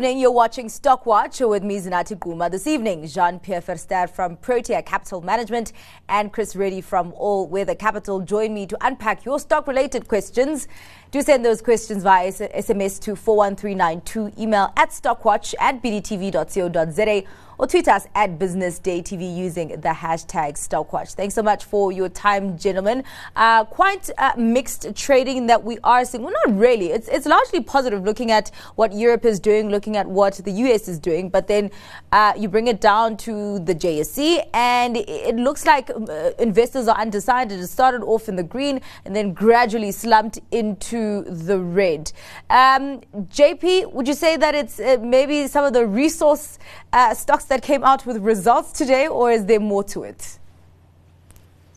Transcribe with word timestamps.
evening. 0.00 0.18
You're 0.18 0.32
watching 0.32 0.70
Stock 0.70 1.04
Watch 1.04 1.40
with 1.40 1.62
me, 1.62 1.78
Zinathi 1.78 2.16
Gquma. 2.18 2.50
This 2.50 2.66
evening, 2.66 3.06
Jean-Pierre 3.06 3.60
Verster 3.60 4.08
from 4.08 4.38
Protea 4.38 4.80
Capital 4.82 5.20
Management 5.20 5.74
and 6.08 6.32
Chris 6.32 6.56
Reddy 6.56 6.80
from 6.80 7.12
All 7.14 7.46
Weather 7.46 7.74
Capital 7.74 8.20
join 8.20 8.54
me 8.54 8.64
to 8.66 8.78
unpack 8.80 9.26
your 9.26 9.38
stock-related 9.38 10.08
questions. 10.08 10.68
Do 11.10 11.20
send 11.22 11.44
those 11.44 11.60
questions 11.60 12.04
via 12.04 12.30
SMS 12.30 13.00
to 13.00 13.16
41392, 13.16 14.40
email 14.40 14.72
at 14.76 14.90
stockwatch 14.90 15.54
at 15.58 15.82
bdtv.co.za 15.82 17.24
or 17.60 17.66
tweet 17.66 17.88
us 17.88 18.06
at 18.14 18.38
businessdaytv 18.38 19.36
using 19.36 19.68
the 19.68 19.90
hashtag 19.90 20.54
Stockwatch. 20.54 21.12
Thanks 21.12 21.34
so 21.34 21.42
much 21.42 21.62
for 21.62 21.92
your 21.92 22.08
time, 22.08 22.56
gentlemen. 22.56 23.04
Uh, 23.36 23.66
quite 23.66 24.08
uh, 24.16 24.32
mixed 24.38 24.96
trading 24.96 25.46
that 25.48 25.62
we 25.62 25.76
are 25.84 26.06
seeing. 26.06 26.24
Well, 26.24 26.32
not 26.46 26.56
really. 26.56 26.90
It's, 26.90 27.06
it's 27.08 27.26
largely 27.26 27.62
positive 27.62 28.02
looking 28.02 28.30
at 28.30 28.50
what 28.76 28.94
Europe 28.94 29.26
is 29.26 29.38
doing, 29.38 29.68
looking 29.68 29.98
at 29.98 30.06
what 30.06 30.36
the 30.36 30.50
US 30.50 30.88
is 30.88 30.98
doing, 30.98 31.28
but 31.28 31.48
then 31.48 31.70
uh, 32.12 32.32
you 32.34 32.48
bring 32.48 32.66
it 32.66 32.80
down 32.80 33.18
to 33.18 33.58
the 33.58 33.74
JSE 33.74 34.42
and 34.54 34.96
it 34.96 35.36
looks 35.36 35.66
like 35.66 35.90
uh, 35.90 36.30
investors 36.38 36.88
are 36.88 36.96
undecided. 36.96 37.60
It 37.60 37.66
started 37.66 38.02
off 38.02 38.30
in 38.30 38.36
the 38.36 38.42
green 38.42 38.80
and 39.04 39.14
then 39.14 39.34
gradually 39.34 39.92
slumped 39.92 40.38
into 40.50 40.99
the 41.46 41.58
red. 41.58 42.12
Um, 42.48 43.00
JP, 43.38 43.92
would 43.92 44.08
you 44.08 44.14
say 44.14 44.36
that 44.36 44.54
it's 44.54 44.78
uh, 44.80 44.98
maybe 45.02 45.46
some 45.46 45.64
of 45.64 45.72
the 45.72 45.86
resource 45.86 46.58
uh, 46.92 47.14
stocks 47.14 47.44
that 47.46 47.62
came 47.62 47.84
out 47.84 48.06
with 48.06 48.18
results 48.18 48.72
today, 48.72 49.08
or 49.08 49.30
is 49.30 49.44
there 49.46 49.60
more 49.60 49.84
to 49.84 50.04
it? 50.04 50.38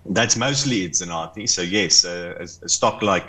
That's 0.06 0.36
mostly 0.36 0.83
it, 0.86 0.94
Zinathi. 0.94 1.48
So, 1.48 1.61
yes, 1.61 2.06
uh, 2.06 2.36
a, 2.39 2.44
a, 2.44 2.70
stock 2.70 3.02
like 3.02 3.28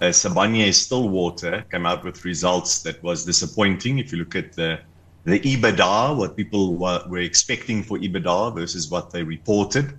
uh, 0.00 0.06
Sibanye 0.06 0.74
Stillwater 0.74 1.64
came 1.70 1.86
out 1.86 2.04
with 2.04 2.24
results 2.24 2.82
that 2.82 3.02
was 3.02 3.24
disappointing. 3.24 3.98
If 3.98 4.12
you 4.12 4.18
look 4.18 4.34
at 4.34 4.52
the 4.54 4.80
the 5.24 5.40
EBITDA, 5.40 6.16
what 6.16 6.36
people 6.36 6.74
were, 6.74 7.02
were 7.08 7.18
expecting 7.18 7.82
for 7.82 7.98
EBITDA 7.98 8.54
versus 8.54 8.90
what 8.90 9.10
they 9.10 9.22
reported, 9.22 9.92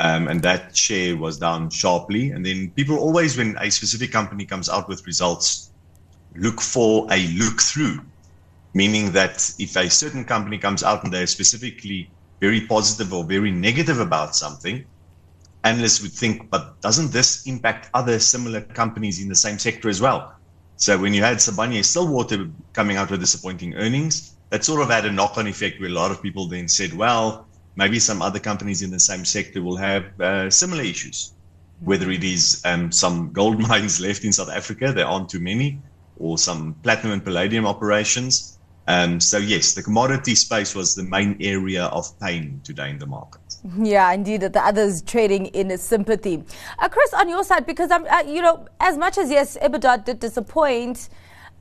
um, 0.00 0.28
and 0.28 0.42
that 0.42 0.76
share 0.76 1.16
was 1.16 1.38
down 1.38 1.70
sharply. 1.70 2.30
And 2.30 2.44
then 2.44 2.70
people 2.70 2.98
always, 2.98 3.36
when 3.36 3.56
a 3.58 3.70
specific 3.70 4.10
company 4.10 4.44
comes 4.44 4.68
out 4.68 4.88
with 4.88 5.06
results, 5.06 5.70
look 6.34 6.60
for 6.60 7.06
a 7.10 7.26
look 7.28 7.60
through 7.60 8.00
meaning 8.74 9.12
that 9.12 9.52
if 9.58 9.76
a 9.76 9.90
certain 9.90 10.24
company 10.24 10.58
comes 10.58 10.82
out 10.82 11.02
and 11.04 11.12
they're 11.12 11.26
specifically 11.26 12.10
very 12.40 12.66
positive 12.66 13.12
or 13.12 13.24
very 13.24 13.50
negative 13.50 14.00
about 14.00 14.36
something, 14.36 14.84
analysts 15.64 16.00
would 16.02 16.12
think, 16.12 16.48
but 16.50 16.80
doesn't 16.80 17.12
this 17.12 17.46
impact 17.46 17.90
other 17.92 18.18
similar 18.18 18.60
companies 18.60 19.20
in 19.20 19.28
the 19.28 19.34
same 19.34 19.58
sector 19.58 19.88
as 19.88 20.00
well? 20.00 20.34
So 20.76 20.98
when 20.98 21.12
you 21.12 21.22
had 21.22 21.38
Sibanye 21.38 21.84
Stillwater 21.84 22.48
coming 22.72 22.96
out 22.96 23.10
with 23.10 23.20
disappointing 23.20 23.74
earnings, 23.74 24.34
that 24.48 24.64
sort 24.64 24.80
of 24.80 24.88
had 24.88 25.04
a 25.04 25.12
knock-on 25.12 25.46
effect 25.46 25.78
where 25.78 25.90
a 25.90 25.92
lot 25.92 26.10
of 26.10 26.22
people 26.22 26.48
then 26.48 26.68
said, 26.68 26.94
well, 26.94 27.46
maybe 27.82 27.98
some 27.98 28.20
other 28.28 28.40
companies 28.50 28.80
in 28.82 28.90
the 28.90 29.00
same 29.10 29.24
sector 29.24 29.62
will 29.66 29.80
have 29.88 30.04
uh, 30.20 30.50
similar 30.50 30.84
issues. 30.94 31.32
Whether 31.90 32.08
it 32.10 32.24
is 32.24 32.60
um, 32.70 32.92
some 32.92 33.32
gold 33.32 33.58
mines 33.68 34.00
left 34.06 34.22
in 34.24 34.32
South 34.32 34.52
Africa, 34.60 34.92
there 34.92 35.06
aren't 35.06 35.30
too 35.34 35.40
many, 35.40 35.68
or 36.18 36.36
some 36.36 36.74
platinum 36.84 37.12
and 37.14 37.24
palladium 37.24 37.64
operations, 37.66 38.58
um, 38.90 39.20
so 39.20 39.38
yes, 39.38 39.74
the 39.74 39.82
commodity 39.82 40.34
space 40.34 40.74
was 40.74 40.96
the 40.96 41.04
main 41.04 41.36
area 41.40 41.84
of 41.84 42.18
pain 42.18 42.60
today 42.64 42.90
in 42.90 42.98
the 42.98 43.06
market. 43.06 43.40
Yeah, 43.78 44.10
indeed, 44.12 44.40
the 44.40 44.64
others 44.70 45.02
trading 45.02 45.46
in 45.46 45.76
sympathy. 45.78 46.42
Uh, 46.78 46.88
Chris, 46.88 47.14
on 47.14 47.28
your 47.28 47.44
side, 47.44 47.66
because 47.66 47.90
I'm, 47.92 48.04
uh, 48.06 48.24
you 48.26 48.42
know, 48.42 48.66
as 48.80 48.98
much 48.98 49.16
as 49.16 49.30
yes, 49.30 49.56
EBITDA 49.62 50.06
did 50.06 50.18
disappoint, 50.18 51.08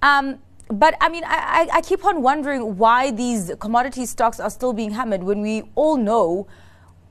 um, 0.01 0.39
but 0.69 0.95
I 1.01 1.09
mean, 1.09 1.23
I, 1.25 1.67
I, 1.73 1.81
keep 1.81 2.05
on 2.05 2.21
wondering 2.21 2.77
why 2.77 3.09
these 3.09 3.51
commodity 3.59 4.05
stocks 4.05 4.39
are 4.39 4.51
still 4.51 4.71
being 4.71 4.91
hammered 4.91 5.23
when 5.23 5.41
we 5.41 5.63
all 5.73 5.97
know 5.97 6.47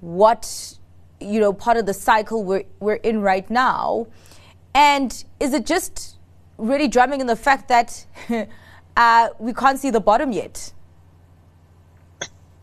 what 0.00 0.78
you 1.20 1.40
know 1.40 1.52
part 1.52 1.76
of 1.76 1.84
the 1.84 1.92
cycle 1.92 2.44
we're 2.44 2.62
we're 2.78 2.94
in 2.94 3.20
right 3.20 3.48
now, 3.50 4.06
and 4.74 5.24
is 5.40 5.52
it 5.52 5.66
just 5.66 6.18
really 6.56 6.86
drumming 6.86 7.20
in 7.20 7.26
the 7.26 7.36
fact 7.36 7.68
that 7.68 8.06
uh, 8.96 9.28
we 9.40 9.52
can't 9.52 9.78
see 9.78 9.90
the 9.90 10.00
bottom 10.00 10.30
yet. 10.30 10.72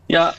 Yeah, 0.08 0.34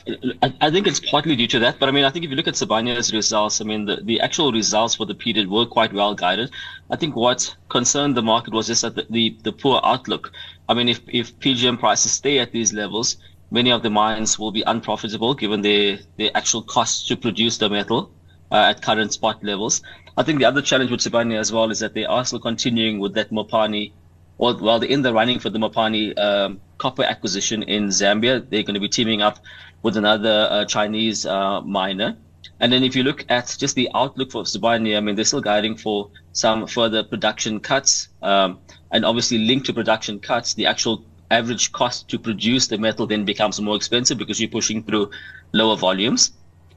I 0.61 0.72
think 0.72 0.88
it's 0.88 1.01
partly 1.01 1.35
due 1.35 1.47
to 1.47 1.59
that. 1.59 1.78
But 1.78 1.89
I 1.89 1.91
mean, 1.91 2.05
I 2.05 2.09
think 2.09 2.23
if 2.23 2.31
you 2.31 2.38
look 2.38 2.47
at 2.47 2.53
Sibanye's 2.53 3.13
results, 3.13 3.59
I 3.59 3.66
mean, 3.66 3.83
the, 3.83 3.97
the 4.01 4.22
actual 4.22 4.53
results 4.53 4.95
for 4.95 5.05
the 5.05 5.13
period 5.13 5.50
were 5.50 5.66
quite 5.66 5.91
well 5.91 6.16
guided. 6.16 6.51
I 6.89 6.95
think 6.95 7.17
what 7.17 7.53
concerned 7.67 8.16
the 8.16 8.22
market 8.22 8.53
was 8.53 8.67
just 8.67 8.83
that 8.83 8.95
the, 8.95 9.06
the, 9.09 9.38
the 9.44 9.51
poor 9.51 9.81
outlook. 9.83 10.31
I 10.69 10.73
mean, 10.73 10.88
if, 10.88 11.01
if 11.07 11.38
PGM 11.39 11.79
prices 11.79 12.13
stay 12.13 12.39
at 12.39 12.53
these 12.53 12.72
levels, 12.72 13.17
many 13.51 13.69
of 13.72 13.83
the 13.83 13.89
mines 13.89 14.39
will 14.39 14.51
be 14.51 14.63
unprofitable 14.66 15.33
given 15.33 15.61
their, 15.61 16.00
their 16.17 16.31
actual 16.33 16.61
costs 16.61 17.06
to 17.09 17.17
produce 17.17 17.57
the 17.57 17.69
metal 17.69 18.09
uh, 18.51 18.72
at 18.72 18.81
current 18.81 19.11
spot 19.11 19.44
levels. 19.44 19.81
I 20.16 20.23
think 20.23 20.39
the 20.39 20.45
other 20.45 20.61
challenge 20.61 20.91
with 20.91 21.01
Sibanye 21.01 21.38
as 21.38 21.51
well 21.51 21.69
is 21.72 21.79
that 21.79 21.94
they 21.94 22.06
are 22.06 22.23
still 22.23 22.39
continuing 22.39 23.00
with 23.00 23.16
that 23.16 23.31
Mopani 23.31 23.91
well, 24.37 24.57
while 24.57 24.79
they're 24.79 24.89
in 24.89 25.01
the 25.01 25.13
running 25.13 25.39
for 25.39 25.49
the 25.49 25.59
Mopani 25.59 26.17
um, 26.17 26.61
copper 26.77 27.03
acquisition 27.03 27.63
in 27.63 27.87
Zambia, 27.87 28.47
they're 28.49 28.63
going 28.63 28.75
to 28.75 28.79
be 28.79 28.89
teaming 28.89 29.21
up 29.21 29.39
with 29.83 29.97
another 29.97 30.47
uh, 30.49 30.65
Chinese 30.65 31.25
uh, 31.25 31.61
miner. 31.61 32.17
And 32.59 32.71
then 32.71 32.83
if 32.83 32.95
you 32.95 33.03
look 33.03 33.25
at 33.29 33.55
just 33.59 33.75
the 33.75 33.89
outlook 33.93 34.31
for 34.31 34.43
Sibanye, 34.43 34.97
I 34.97 34.99
mean, 34.99 35.15
they're 35.15 35.25
still 35.25 35.41
guiding 35.41 35.75
for 35.75 36.09
some 36.33 36.67
further 36.67 37.03
production 37.03 37.59
cuts. 37.59 38.09
Um, 38.21 38.59
and 38.91 39.05
obviously 39.05 39.39
linked 39.39 39.65
to 39.67 39.73
production 39.73 40.19
cuts, 40.19 40.53
the 40.53 40.65
actual 40.65 41.03
average 41.29 41.71
cost 41.71 42.07
to 42.09 42.17
produce 42.17 42.67
the 42.67 42.77
metal 42.77 43.05
then 43.05 43.25
becomes 43.25 43.59
more 43.59 43.75
expensive 43.75 44.17
because 44.17 44.39
you're 44.39 44.49
pushing 44.49 44.83
through 44.83 45.11
lower 45.51 45.75
volumes. 45.75 46.31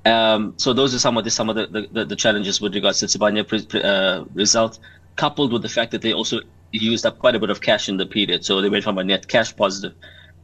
Um, 0.05 0.55
so 0.57 0.73
those 0.73 0.95
are 0.95 0.99
some 0.99 1.17
of 1.19 1.25
the 1.25 1.31
some 1.31 1.51
of 1.51 1.57
the, 1.57 1.89
the, 1.93 2.05
the 2.05 2.17
challenges 2.17 2.61
with 2.61 2.75
regards 2.75 3.01
to 3.01 3.07
Sibanye 3.07 3.45
uh, 3.85 4.25
result, 4.35 4.79
coupled 5.17 5.53
with 5.53 5.63
the 5.63 5.69
fact 5.69 5.93
that 5.93 6.01
they 6.01 6.15
also 6.15 6.41
used 6.79 7.07
up 7.07 7.19
quite 7.19 7.35
a 7.35 7.39
bit 7.39 7.51
of 7.51 7.61
cash 7.61 7.89
in 7.89 7.97
the 7.97 8.07
period. 8.07 8.45
So 8.45 8.61
they 8.61 8.69
went 8.69 8.85
from 8.85 8.99
a 8.99 9.05
net 9.05 9.29
cash 9.29 9.55
positive 9.55 9.95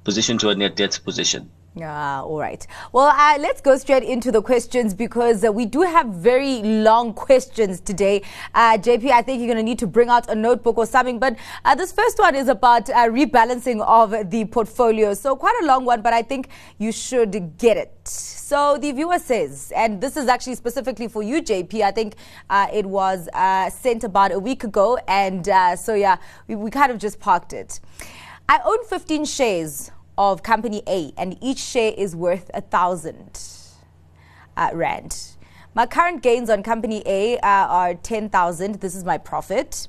position 0.05 0.39
to 0.39 0.51
a 0.51 0.55
net 0.55 0.77
debt 0.77 0.99
position. 1.05 1.51
Ah, 1.83 2.23
all 2.23 2.39
right. 2.39 2.67
Well, 2.93 3.09
uh, 3.09 3.37
let's 3.39 3.61
go 3.61 3.77
straight 3.77 4.03
into 4.03 4.33
the 4.33 4.41
questions 4.41 4.95
because 4.95 5.45
uh, 5.45 5.53
we 5.53 5.67
do 5.67 5.83
have 5.83 6.07
very 6.07 6.63
long 6.63 7.13
questions 7.13 7.81
today. 7.81 8.23
Uh, 8.55 8.79
JP, 8.79 9.11
I 9.11 9.21
think 9.21 9.41
you're 9.41 9.49
going 9.53 9.59
to 9.59 9.63
need 9.63 9.79
to 9.81 9.87
bring 9.87 10.09
out 10.09 10.27
a 10.31 10.35
notebook 10.35 10.79
or 10.79 10.87
something. 10.87 11.19
But 11.19 11.37
uh, 11.67 11.75
this 11.75 11.93
first 11.93 12.19
one 12.19 12.35
is 12.35 12.49
about 12.49 12.89
uh, 12.89 13.09
rebalancing 13.09 13.85
of 13.85 14.31
the 14.31 14.47
portfolio. 14.47 15.13
So, 15.13 15.37
quite 15.37 15.55
a 15.63 15.67
long 15.67 15.85
one, 15.85 16.01
but 16.01 16.15
I 16.15 16.23
think 16.23 16.49
you 16.79 16.93
should 16.93 17.59
get 17.59 17.77
it. 17.77 17.93
So, 18.09 18.79
the 18.79 18.93
viewer 18.93 19.19
says, 19.19 19.71
and 19.77 20.01
this 20.01 20.17
is 20.17 20.29
actually 20.29 20.55
specifically 20.55 21.09
for 21.09 21.23
you, 21.23 21.43
JP. 21.43 21.83
I 21.83 21.91
think 21.91 22.15
uh, 22.49 22.69
it 22.73 22.87
was 22.87 23.29
sent 23.75 24.03
about 24.03 24.33
a 24.33 24.39
week 24.39 24.65
ago. 24.65 24.97
And 25.09 25.45
so, 25.79 25.93
yeah, 25.93 26.17
we, 26.49 26.55
we 26.57 26.71
kind 26.71 26.91
of 26.91 26.97
just 26.97 27.21
parked 27.21 27.53
it. 27.53 27.81
I 28.49 28.61
own 28.65 28.83
15 28.87 29.27
shares 29.27 29.91
of 30.19 30.43
company 30.43 30.83
A, 30.87 31.13
and 31.17 31.37
each 31.41 31.59
share 31.59 31.93
is 31.97 32.17
worth 32.17 32.51
a 32.55 32.61
thousand 32.61 33.41
uh, 34.57 34.71
rand. 34.73 35.37
My 35.75 35.87
current 35.87 36.23
gains 36.23 36.49
on 36.49 36.63
company 36.63 37.03
A 37.05 37.37
uh, 37.39 37.47
are 37.47 37.95
10,000. 37.95 38.77
This 38.77 38.95
is 38.95 39.05
my 39.05 39.19
profit. 39.19 39.89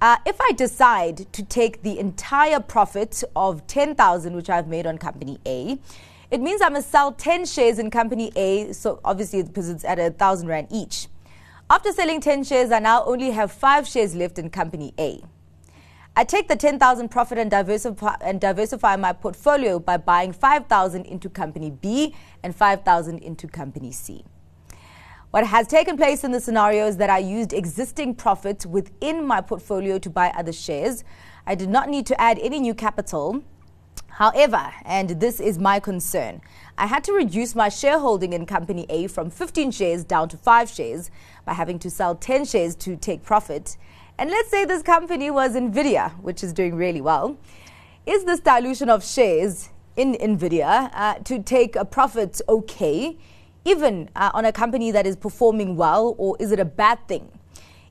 Uh, 0.00 0.16
if 0.26 0.40
I 0.40 0.52
decide 0.52 1.32
to 1.32 1.42
take 1.42 1.82
the 1.82 1.98
entire 1.98 2.60
profit 2.60 3.24
of 3.34 3.66
10,000, 3.66 4.36
which 4.36 4.50
I've 4.50 4.68
made 4.68 4.86
on 4.86 4.98
company 4.98 5.38
A, 5.46 5.78
it 6.30 6.40
means 6.40 6.60
I 6.60 6.68
must 6.68 6.90
sell 6.90 7.12
10 7.12 7.46
shares 7.46 7.78
in 7.78 7.90
company 7.90 8.30
A. 8.36 8.72
So 8.72 9.00
obviously, 9.04 9.42
because 9.42 9.68
it's 9.68 9.84
at 9.84 9.98
a 9.98 10.10
thousand 10.10 10.48
rand 10.48 10.68
each. 10.70 11.08
After 11.68 11.90
selling 11.92 12.20
10 12.20 12.44
shares, 12.44 12.70
I 12.70 12.78
now 12.78 13.04
only 13.04 13.30
have 13.30 13.50
five 13.50 13.88
shares 13.88 14.14
left 14.14 14.38
in 14.38 14.50
company 14.50 14.92
A. 14.98 15.22
I 16.18 16.24
take 16.24 16.48
the 16.48 16.56
10,000 16.56 17.10
profit 17.10 17.36
and 17.36 17.50
diversify, 17.50 18.16
and 18.22 18.40
diversify 18.40 18.96
my 18.96 19.12
portfolio 19.12 19.78
by 19.78 19.98
buying 19.98 20.32
5,000 20.32 21.04
into 21.04 21.28
company 21.28 21.70
B 21.70 22.14
and 22.42 22.56
5,000 22.56 23.18
into 23.18 23.46
company 23.46 23.92
C. 23.92 24.24
What 25.30 25.46
has 25.46 25.66
taken 25.66 25.98
place 25.98 26.24
in 26.24 26.32
the 26.32 26.40
scenario 26.40 26.86
is 26.86 26.96
that 26.96 27.10
I 27.10 27.18
used 27.18 27.52
existing 27.52 28.14
profits 28.14 28.64
within 28.64 29.26
my 29.26 29.42
portfolio 29.42 29.98
to 29.98 30.08
buy 30.08 30.30
other 30.30 30.52
shares. 30.52 31.04
I 31.46 31.54
did 31.54 31.68
not 31.68 31.90
need 31.90 32.06
to 32.06 32.18
add 32.18 32.38
any 32.38 32.60
new 32.60 32.72
capital. 32.74 33.42
However, 34.08 34.72
and 34.86 35.20
this 35.20 35.38
is 35.38 35.58
my 35.58 35.78
concern, 35.78 36.40
I 36.78 36.86
had 36.86 37.04
to 37.04 37.12
reduce 37.12 37.54
my 37.54 37.68
shareholding 37.68 38.32
in 38.32 38.46
company 38.46 38.86
A 38.88 39.08
from 39.08 39.28
15 39.28 39.70
shares 39.70 40.02
down 40.04 40.30
to 40.30 40.38
5 40.38 40.70
shares 40.70 41.10
by 41.44 41.52
having 41.52 41.78
to 41.80 41.90
sell 41.90 42.14
10 42.14 42.46
shares 42.46 42.74
to 42.76 42.96
take 42.96 43.22
profit. 43.22 43.76
And 44.18 44.30
let's 44.30 44.50
say 44.50 44.64
this 44.64 44.82
company 44.82 45.30
was 45.30 45.52
Nvidia, 45.54 46.12
which 46.22 46.42
is 46.42 46.54
doing 46.54 46.74
really 46.74 47.02
well. 47.02 47.36
Is 48.06 48.24
this 48.24 48.40
dilution 48.40 48.88
of 48.88 49.04
shares 49.04 49.68
in 49.96 50.14
Nvidia 50.14 50.90
uh, 50.94 51.14
to 51.24 51.42
take 51.42 51.76
a 51.76 51.84
profit 51.84 52.40
okay, 52.48 53.18
even 53.66 54.08
uh, 54.16 54.30
on 54.32 54.46
a 54.46 54.52
company 54.52 54.90
that 54.90 55.06
is 55.06 55.16
performing 55.16 55.76
well, 55.76 56.14
or 56.16 56.34
is 56.40 56.50
it 56.50 56.58
a 56.58 56.64
bad 56.64 57.06
thing? 57.08 57.28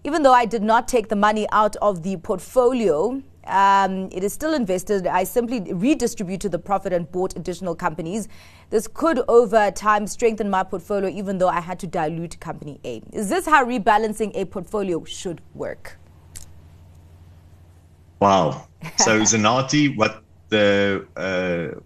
Even 0.04 0.24
though 0.24 0.34
I 0.34 0.46
did 0.46 0.64
not 0.64 0.88
take 0.88 1.10
the 1.10 1.16
money 1.16 1.48
out 1.52 1.76
of 1.78 2.02
the 2.04 2.18
portfolio, 2.18 3.22
Um, 3.48 4.10
it 4.12 4.24
is 4.24 4.34
still 4.34 4.56
invested. 4.56 5.06
I 5.06 5.24
simply 5.26 5.60
redistributed 5.72 6.52
the 6.52 6.58
profit 6.58 6.94
and 6.94 7.06
bought 7.12 7.38
additional 7.38 7.76
companies. 7.76 8.28
This 8.72 8.88
could, 8.88 9.22
over 9.28 9.70
time, 9.70 10.08
strengthen 10.08 10.50
my 10.50 10.64
portfolio, 10.64 11.10
even 11.20 11.38
though 11.38 11.54
I 11.60 11.62
had 11.62 11.78
to 11.82 11.88
dilute 11.88 12.40
company 12.40 12.80
A. 12.84 13.04
Is 13.14 13.30
this 13.30 13.46
how 13.46 13.64
rebalancing 13.64 14.32
a 14.34 14.46
portfolio 14.46 15.04
should 15.06 15.42
work? 15.54 16.00
Wow. 18.26 18.68
So, 18.98 19.22
Zinathi, 19.22 19.98
what 19.98 20.24
the 20.50 21.08
uh, 21.16 21.80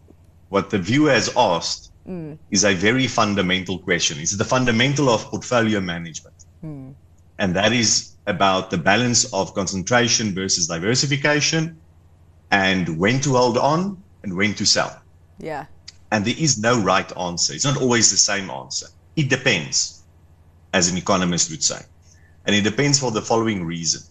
what 0.50 0.70
the 0.70 0.80
viewer 0.80 1.12
has 1.12 1.28
asked 1.38 1.92
mm. 2.06 2.38
is 2.52 2.66
a 2.66 2.74
very 2.74 3.08
fundamental 3.08 3.80
question. 3.80 4.20
It's 4.20 4.36
the 4.36 4.50
fundamental 4.56 5.08
of 5.10 5.24
portfolio 5.32 5.80
management, 5.80 6.40
mm. 6.64 6.94
and 7.38 7.56
that 7.56 7.72
is 7.72 7.92
about 8.28 8.70
the 8.70 8.78
balance 8.78 9.22
of 9.34 9.54
concentration 9.54 10.36
versus 10.36 10.68
diversification, 10.68 11.78
and 12.52 13.00
when 13.00 13.22
to 13.22 13.30
hold 13.40 13.58
on 13.58 13.80
and 14.24 14.36
when 14.36 14.54
to 14.56 14.66
sell. 14.66 15.02
Yeah. 15.38 15.66
And 16.12 16.26
there 16.26 16.36
is 16.38 16.58
no 16.60 16.82
right 16.82 17.10
answer. 17.18 17.54
It's 17.54 17.66
not 17.72 17.78
always 17.82 18.12
the 18.12 18.22
same 18.32 18.50
answer. 18.50 18.88
It 19.16 19.30
depends, 19.30 20.04
as 20.74 20.92
an 20.92 20.98
economist 20.98 21.50
would 21.52 21.64
say. 21.64 21.82
And 22.46 22.56
it 22.56 22.64
depends 22.64 23.00
for 23.00 23.12
the 23.12 23.22
following 23.22 23.64
reason. 23.64 24.02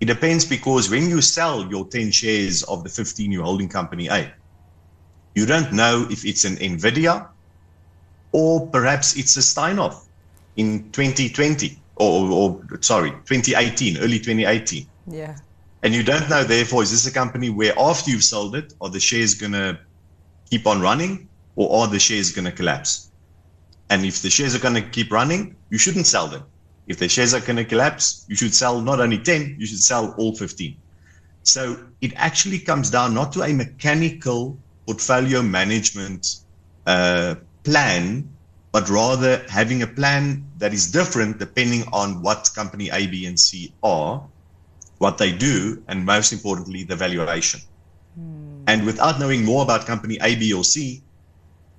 It 0.00 0.06
depends 0.06 0.44
because 0.44 0.90
when 0.90 1.08
you 1.08 1.20
sell 1.20 1.66
your 1.68 1.86
10 1.86 2.12
shares 2.12 2.62
of 2.64 2.84
the 2.84 2.88
15 2.88 3.32
you're 3.32 3.42
holding 3.42 3.68
company 3.68 4.08
A, 4.08 4.32
you 5.34 5.46
don't 5.46 5.72
know 5.72 6.06
if 6.10 6.24
it's 6.24 6.44
an 6.44 6.56
NVIDIA 6.56 7.28
or 8.32 8.66
perhaps 8.68 9.16
it's 9.16 9.36
a 9.36 9.40
Steinhoff 9.40 10.04
in 10.56 10.90
2020 10.92 11.78
or, 11.96 12.30
or, 12.30 12.78
sorry, 12.80 13.10
2018, 13.10 13.98
early 13.98 14.18
2018. 14.18 14.86
Yeah. 15.08 15.36
And 15.82 15.94
you 15.94 16.02
don't 16.02 16.28
know, 16.28 16.44
therefore, 16.44 16.82
is 16.82 16.90
this 16.90 17.06
a 17.06 17.12
company 17.12 17.50
where 17.50 17.72
after 17.78 18.10
you've 18.10 18.24
sold 18.24 18.56
it, 18.56 18.74
are 18.80 18.88
the 18.88 19.00
shares 19.00 19.34
going 19.34 19.52
to 19.52 19.78
keep 20.50 20.66
on 20.66 20.80
running 20.80 21.28
or 21.56 21.80
are 21.80 21.88
the 21.88 21.98
shares 21.98 22.32
going 22.32 22.44
to 22.44 22.52
collapse? 22.52 23.10
And 23.90 24.04
if 24.04 24.22
the 24.22 24.30
shares 24.30 24.54
are 24.54 24.58
going 24.58 24.74
to 24.74 24.82
keep 24.82 25.10
running, 25.10 25.56
you 25.70 25.78
shouldn't 25.78 26.06
sell 26.06 26.26
them. 26.26 26.44
If 26.88 26.98
the 26.98 27.08
shares 27.08 27.34
are 27.34 27.40
going 27.40 27.56
to 27.56 27.64
collapse, 27.64 28.24
you 28.28 28.34
should 28.34 28.54
sell 28.54 28.80
not 28.80 28.98
only 28.98 29.18
10, 29.18 29.56
you 29.58 29.66
should 29.66 29.82
sell 29.82 30.14
all 30.16 30.34
15. 30.34 30.74
So 31.42 31.84
it 32.00 32.12
actually 32.16 32.58
comes 32.58 32.90
down 32.90 33.14
not 33.14 33.32
to 33.32 33.42
a 33.42 33.52
mechanical 33.52 34.58
portfolio 34.86 35.42
management 35.42 36.26
uh, 36.86 37.36
plan, 37.62 38.28
but 38.72 38.88
rather 38.88 39.44
having 39.48 39.82
a 39.82 39.86
plan 39.86 40.44
that 40.58 40.72
is 40.72 40.90
different 40.90 41.38
depending 41.38 41.84
on 41.92 42.22
what 42.22 42.50
company 42.54 42.88
A, 42.90 43.06
B, 43.06 43.26
and 43.26 43.38
C 43.38 43.72
are, 43.82 44.26
what 44.96 45.18
they 45.18 45.32
do, 45.32 45.82
and 45.88 46.04
most 46.04 46.32
importantly, 46.32 46.84
the 46.84 46.96
valuation. 46.96 47.60
Mm. 48.18 48.64
And 48.66 48.86
without 48.86 49.20
knowing 49.20 49.44
more 49.44 49.62
about 49.62 49.86
company 49.86 50.18
A, 50.22 50.36
B, 50.36 50.52
or 50.52 50.64
C, 50.64 51.02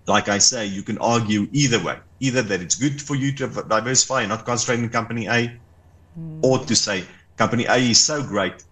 like 0.09 0.27
I 0.27 0.39
say, 0.39 0.65
you 0.65 0.83
can 0.83 0.97
argue 0.97 1.47
either 1.53 1.81
way 1.81 1.97
either 2.19 2.41
that 2.41 2.61
it's 2.61 2.75
good 2.75 3.01
for 3.01 3.15
you 3.15 3.31
to 3.33 3.47
diversify 3.47 4.21
and 4.21 4.29
not 4.29 4.45
concentrate 4.45 4.79
in 4.79 4.89
company 4.89 5.27
A, 5.27 5.51
mm. 6.19 6.39
or 6.44 6.59
to 6.59 6.75
say 6.75 7.03
company 7.38 7.65
A 7.65 7.77
is 7.77 8.03
so 8.03 8.21
great, 8.21 8.63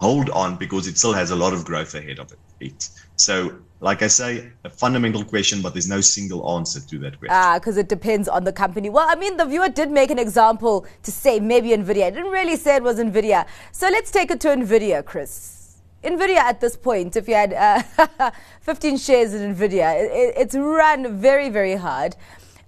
hold 0.00 0.30
on 0.30 0.56
because 0.56 0.86
it 0.86 0.96
still 0.98 1.12
has 1.12 1.30
a 1.30 1.36
lot 1.36 1.52
of 1.52 1.64
growth 1.64 1.94
ahead 1.94 2.18
of 2.18 2.32
it. 2.60 2.88
So, 3.16 3.58
like 3.80 4.02
I 4.02 4.06
say, 4.06 4.52
a 4.64 4.70
fundamental 4.70 5.24
question, 5.24 5.62
but 5.62 5.74
there's 5.74 5.88
no 5.88 6.00
single 6.00 6.56
answer 6.56 6.80
to 6.80 6.98
that 7.00 7.18
question. 7.18 7.34
Ah, 7.34 7.58
because 7.58 7.76
it 7.76 7.88
depends 7.88 8.28
on 8.28 8.44
the 8.44 8.52
company. 8.52 8.88
Well, 8.88 9.06
I 9.08 9.16
mean, 9.16 9.36
the 9.36 9.44
viewer 9.44 9.68
did 9.68 9.90
make 9.90 10.10
an 10.10 10.18
example 10.18 10.86
to 11.02 11.10
say 11.10 11.40
maybe 11.40 11.70
NVIDIA. 11.70 12.04
I 12.04 12.10
didn't 12.10 12.30
really 12.30 12.56
say 12.56 12.76
it 12.76 12.82
was 12.82 12.98
NVIDIA. 12.98 13.46
So 13.72 13.88
let's 13.88 14.10
take 14.12 14.30
it 14.30 14.40
to 14.42 14.48
NVIDIA, 14.48 15.04
Chris. 15.04 15.61
NVIDIA 16.02 16.36
at 16.36 16.60
this 16.60 16.76
point, 16.76 17.16
if 17.16 17.28
you 17.28 17.34
had 17.34 17.52
uh, 17.52 18.30
15 18.62 18.98
shares 18.98 19.34
in 19.34 19.54
NVIDIA, 19.54 20.04
it, 20.04 20.34
it's 20.36 20.54
run 20.54 21.18
very, 21.18 21.48
very 21.48 21.76
hard. 21.76 22.16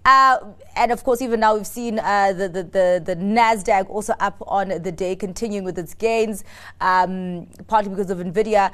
Uh, 0.04 0.38
and 0.76 0.92
of 0.92 1.02
course, 1.02 1.22
even 1.22 1.40
now 1.40 1.56
we've 1.56 1.66
seen 1.66 1.98
uh, 1.98 2.32
the, 2.32 2.48
the, 2.48 2.62
the, 2.62 3.02
the, 3.04 3.16
NASDAQ 3.16 3.88
also 3.88 4.12
up 4.20 4.36
on 4.46 4.68
the 4.68 4.92
day, 4.92 5.16
continuing 5.16 5.64
with 5.64 5.78
its 5.78 5.94
gains, 5.94 6.44
um, 6.82 7.46
partly 7.68 7.88
because 7.88 8.10
of 8.10 8.18
NVIDIA. 8.18 8.70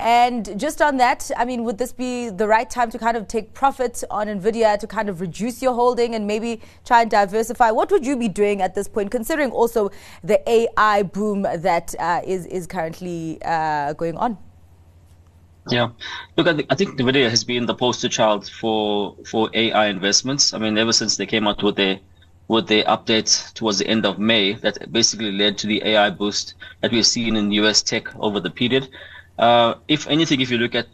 And 0.00 0.58
just 0.58 0.80
on 0.80 0.96
that, 0.96 1.30
I 1.36 1.44
mean, 1.44 1.64
would 1.64 1.76
this 1.76 1.92
be 1.92 2.30
the 2.30 2.48
right 2.48 2.68
time 2.68 2.90
to 2.90 2.98
kind 2.98 3.16
of 3.16 3.28
take 3.28 3.52
profit 3.52 4.02
on 4.10 4.28
NVIDIA 4.28 4.78
to 4.78 4.86
kind 4.86 5.10
of 5.10 5.20
reduce 5.20 5.60
your 5.60 5.74
holding 5.74 6.14
and 6.14 6.26
maybe 6.26 6.60
try 6.86 7.02
and 7.02 7.10
diversify? 7.10 7.70
What 7.70 7.90
would 7.90 8.06
you 8.06 8.16
be 8.16 8.28
doing 8.28 8.62
at 8.62 8.74
this 8.74 8.88
point, 8.88 9.10
considering 9.10 9.50
also 9.50 9.90
the 10.24 10.40
AI 10.48 11.02
boom 11.02 11.42
that 11.42 11.94
uh, 11.98 12.22
is 12.24 12.46
is 12.46 12.66
currently 12.66 13.38
uh, 13.44 13.92
going 13.92 14.16
on? 14.16 14.38
Yeah, 15.68 15.90
look, 16.36 16.48
I, 16.48 16.54
th- 16.54 16.66
I 16.70 16.74
think 16.74 16.98
NVIDIA 16.98 17.28
has 17.28 17.44
been 17.44 17.66
the 17.66 17.74
poster 17.74 18.08
child 18.08 18.48
for 18.48 19.16
for 19.26 19.50
AI 19.52 19.86
investments. 19.86 20.54
I 20.54 20.58
mean, 20.58 20.78
ever 20.78 20.92
since 20.92 21.18
they 21.18 21.26
came 21.26 21.46
out 21.46 21.62
with 21.62 21.76
their 21.76 22.00
with 22.48 22.66
their 22.68 22.84
update 22.84 23.52
towards 23.52 23.78
the 23.78 23.86
end 23.86 24.06
of 24.06 24.18
May, 24.18 24.54
that 24.54 24.90
basically 24.90 25.30
led 25.30 25.58
to 25.58 25.66
the 25.66 25.84
AI 25.84 26.08
boost 26.10 26.54
that 26.80 26.90
we've 26.90 27.06
seen 27.06 27.36
in 27.36 27.52
US 27.52 27.82
tech 27.82 28.08
over 28.18 28.40
the 28.40 28.50
period. 28.50 28.88
Uh, 29.40 29.76
if 29.88 30.06
anything, 30.06 30.42
if 30.42 30.50
you 30.50 30.58
look 30.58 30.74
at 30.74 30.86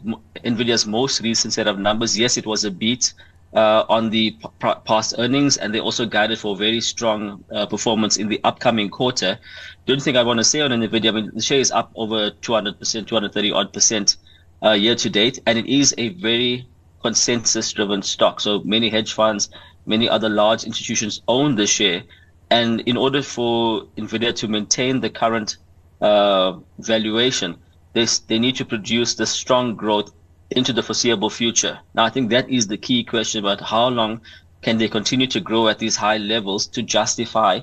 NVIDIA's 0.45 0.87
most 0.87 1.19
recent 1.19 1.53
set 1.53 1.67
of 1.67 1.77
numbers, 1.77 2.17
yes, 2.17 2.37
it 2.37 2.45
was 2.45 2.63
a 2.63 2.71
beat 2.71 3.13
uh, 3.53 3.83
on 3.89 4.09
the 4.09 4.37
past 4.85 5.15
earnings, 5.17 5.57
and 5.57 5.75
they 5.75 5.81
also 5.81 6.05
guided 6.05 6.39
for 6.39 6.55
very 6.55 6.79
strong 6.79 7.43
uh, 7.51 7.65
performance 7.65 8.15
in 8.15 8.29
the 8.29 8.39
upcoming 8.45 8.89
quarter. 8.89 9.37
The 9.85 9.91
only 9.91 10.01
thing 10.01 10.15
I 10.15 10.23
want 10.23 10.39
to 10.39 10.45
say 10.45 10.61
on 10.61 10.71
NVIDIA, 10.71 11.09
I 11.09 11.11
mean, 11.11 11.31
the 11.33 11.41
share 11.41 11.59
is 11.59 11.71
up 11.71 11.91
over 11.95 12.31
200%, 12.31 12.79
230 12.79 13.51
odd 13.51 13.73
percent 13.73 14.15
uh, 14.63 14.71
year 14.71 14.95
to 14.95 15.09
date, 15.09 15.39
and 15.45 15.59
it 15.59 15.65
is 15.65 15.93
a 15.97 16.09
very 16.09 16.65
consensus 17.01 17.73
driven 17.73 18.01
stock. 18.01 18.39
So 18.39 18.61
many 18.63 18.89
hedge 18.89 19.11
funds, 19.11 19.49
many 19.85 20.07
other 20.07 20.29
large 20.29 20.63
institutions 20.63 21.21
own 21.27 21.55
the 21.55 21.67
share. 21.67 22.03
And 22.49 22.79
in 22.81 22.95
order 22.95 23.21
for 23.21 23.83
NVIDIA 23.97 24.33
to 24.35 24.47
maintain 24.47 25.01
the 25.01 25.09
current 25.09 25.57
uh, 25.99 26.59
valuation, 26.79 27.57
they, 27.97 28.05
they 28.27 28.39
need 28.39 28.55
to 28.57 28.65
produce 28.65 29.15
the 29.15 29.25
strong 29.25 29.75
growth 29.75 30.11
into 30.51 30.71
the 30.71 30.83
foreseeable 30.83 31.29
future. 31.29 31.79
Now, 31.93 32.05
I 32.05 32.09
think 32.09 32.29
that 32.29 32.49
is 32.49 32.67
the 32.67 32.77
key 32.77 33.03
question 33.03 33.39
about 33.39 33.61
how 33.61 33.87
long 33.89 34.21
can 34.61 34.77
they 34.77 34.87
continue 34.87 35.27
to 35.27 35.39
grow 35.39 35.67
at 35.67 35.79
these 35.79 35.95
high 35.95 36.17
levels 36.17 36.67
to 36.67 36.81
justify 36.81 37.59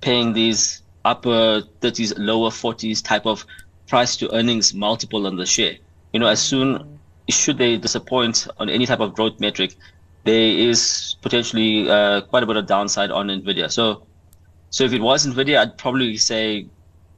paying 0.00 0.32
these 0.32 0.82
upper 1.04 1.62
30s, 1.80 2.14
lower 2.16 2.50
40s 2.50 3.02
type 3.02 3.26
of 3.26 3.44
price 3.86 4.16
to 4.16 4.32
earnings 4.34 4.74
multiple 4.74 5.26
on 5.26 5.36
the 5.36 5.46
share 5.46 5.76
you 6.12 6.20
know, 6.20 6.26
as 6.26 6.40
soon 6.40 6.98
should 7.28 7.58
they 7.58 7.76
disappoint 7.76 8.48
on 8.58 8.70
any 8.70 8.86
type 8.86 9.00
of 9.00 9.14
growth 9.14 9.38
metric, 9.40 9.74
there 10.24 10.48
is 10.68 11.16
potentially 11.20 11.88
uh, 11.90 12.22
quite 12.22 12.42
a 12.42 12.46
bit 12.46 12.56
of 12.56 12.66
downside 12.66 13.10
on 13.10 13.28
Nvidia. 13.28 13.70
So, 13.70 14.06
so 14.70 14.84
if 14.84 14.92
it 14.92 15.00
was 15.00 15.26
Nvidia, 15.26 15.60
I'd 15.60 15.76
probably 15.76 16.16
say 16.16 16.66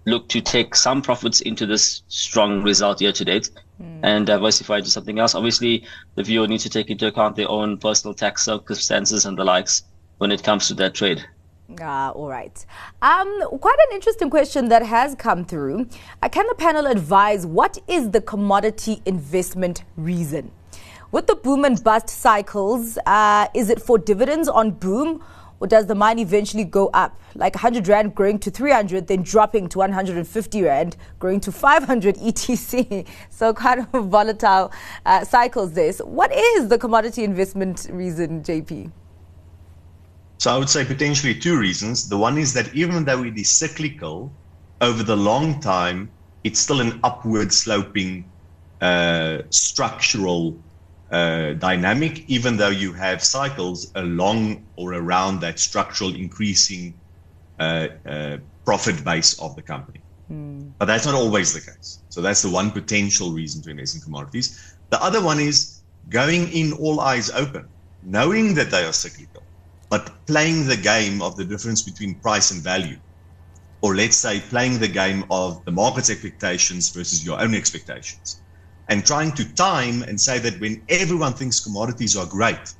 look 0.06 0.28
to 0.28 0.40
take 0.40 0.74
some 0.74 1.02
profits 1.02 1.40
into 1.40 1.66
this 1.66 2.02
strong 2.08 2.62
result 2.62 3.00
year 3.00 3.12
to 3.12 3.24
date 3.24 3.50
mm. 3.80 4.00
and 4.02 4.26
diversify 4.26 4.78
into 4.78 4.90
something 4.90 5.18
else. 5.18 5.34
Obviously, 5.34 5.84
the 6.14 6.22
viewer 6.22 6.46
needs 6.46 6.62
to 6.62 6.70
take 6.70 6.90
into 6.90 7.06
account 7.06 7.36
their 7.36 7.48
own 7.48 7.78
personal 7.78 8.14
tax 8.14 8.44
circumstances 8.44 9.24
and 9.24 9.38
the 9.38 9.44
likes 9.44 9.82
when 10.18 10.32
it 10.32 10.42
comes 10.42 10.68
to 10.68 10.74
that 10.74 10.94
trade. 10.94 11.24
Ah, 11.80 12.10
all 12.10 12.28
right. 12.28 12.66
Um, 13.00 13.58
quite 13.60 13.76
an 13.88 13.94
interesting 13.94 14.28
question 14.28 14.68
that 14.68 14.84
has 14.84 15.14
come 15.14 15.44
through. 15.44 15.88
Uh, 16.22 16.28
can 16.28 16.46
the 16.48 16.54
panel 16.56 16.86
advise 16.86 17.46
what 17.46 17.78
is 17.86 18.10
the 18.10 18.20
commodity 18.20 19.02
investment 19.06 19.84
reason? 19.96 20.50
With 21.12 21.26
the 21.26 21.36
boom 21.36 21.64
and 21.64 21.82
bust 21.82 22.08
cycles, 22.08 22.98
uh, 23.06 23.48
is 23.54 23.70
it 23.70 23.80
for 23.80 23.98
dividends 23.98 24.48
on 24.48 24.72
boom 24.72 25.22
or 25.60 25.66
does 25.66 25.86
the 25.86 25.94
mine 25.94 26.18
eventually 26.18 26.64
go 26.64 26.88
up? 26.88 27.20
Like 27.34 27.54
100 27.54 27.86
Rand 27.86 28.14
growing 28.14 28.38
to 28.40 28.50
300, 28.50 29.06
then 29.06 29.22
dropping 29.22 29.68
to 29.68 29.78
150 29.78 30.62
Rand, 30.62 30.96
growing 31.18 31.38
to 31.40 31.52
500 31.52 32.16
ETC. 32.16 33.06
So 33.30 33.54
kind 33.54 33.86
of 33.92 34.06
volatile 34.06 34.72
uh, 35.06 35.24
cycles 35.24 35.72
this. 35.72 36.00
What 36.00 36.32
is 36.34 36.68
the 36.68 36.78
commodity 36.78 37.24
investment 37.24 37.86
reason, 37.90 38.42
JP? 38.42 38.90
So 40.38 40.54
I 40.54 40.58
would 40.58 40.68
say 40.68 40.84
potentially 40.84 41.34
two 41.34 41.58
reasons. 41.58 42.08
The 42.08 42.18
one 42.18 42.38
is 42.38 42.52
that 42.54 42.74
even 42.74 43.04
though 43.04 43.22
it 43.24 43.38
is 43.38 43.48
cyclical, 43.48 44.32
over 44.80 45.02
the 45.02 45.16
long 45.16 45.60
time, 45.60 46.10
it's 46.44 46.58
still 46.58 46.80
an 46.80 47.00
upward 47.04 47.52
sloping 47.52 48.30
uh, 48.80 49.38
structural 49.50 50.58
uh, 51.10 51.54
dynamic, 51.54 52.24
even 52.28 52.56
though 52.56 52.70
you 52.70 52.92
have 52.92 53.22
cycles 53.22 53.90
along 53.94 54.66
or 54.76 54.94
around 54.94 55.40
that 55.40 55.58
structural 55.58 56.14
increasing 56.14 57.00
uh, 57.58 57.88
uh 58.06 58.36
profit 58.64 59.04
base 59.04 59.38
of 59.40 59.54
the 59.56 59.62
company. 59.62 60.04
Mm. 60.30 60.72
But 60.78 60.86
that's 60.86 61.06
not 61.06 61.14
always 61.14 61.52
the 61.52 61.60
case. 61.60 62.02
So 62.08 62.20
that's 62.20 62.42
the 62.42 62.50
one 62.50 62.70
potential 62.70 63.32
reason 63.32 63.62
to 63.62 63.70
invest 63.70 63.96
in 63.96 64.00
commodities. 64.00 64.58
The 64.90 65.02
other 65.02 65.22
one 65.22 65.40
is 65.40 65.82
going 66.08 66.52
in 66.52 66.72
all 66.74 67.00
eyes 67.00 67.30
open, 67.30 67.68
knowing 68.02 68.54
that 68.54 68.70
they 68.70 68.84
are 68.84 68.92
cyclical 68.92 69.46
but 69.90 70.24
playing 70.26 70.66
the 70.66 70.76
game 70.76 71.20
of 71.20 71.36
the 71.36 71.44
difference 71.44 71.82
between 71.82 72.20
price 72.20 72.52
and 72.52 72.62
value. 72.62 72.98
or 73.82 73.96
let's 73.96 74.16
say 74.16 74.40
playing 74.40 74.78
the 74.78 74.94
game 75.02 75.24
of 75.30 75.64
the 75.64 75.72
market's 75.72 76.10
expectations 76.10 76.90
versus 76.90 77.24
your 77.24 77.40
own 77.40 77.54
expectations 77.54 78.39
and 78.90 79.06
trying 79.06 79.32
to 79.32 79.54
time 79.54 80.02
and 80.02 80.20
say 80.20 80.38
that 80.40 80.60
when 80.60 80.84
everyone 80.88 81.32
thinks 81.32 81.60
commodities 81.60 82.16
are 82.16 82.26
great 82.26 82.74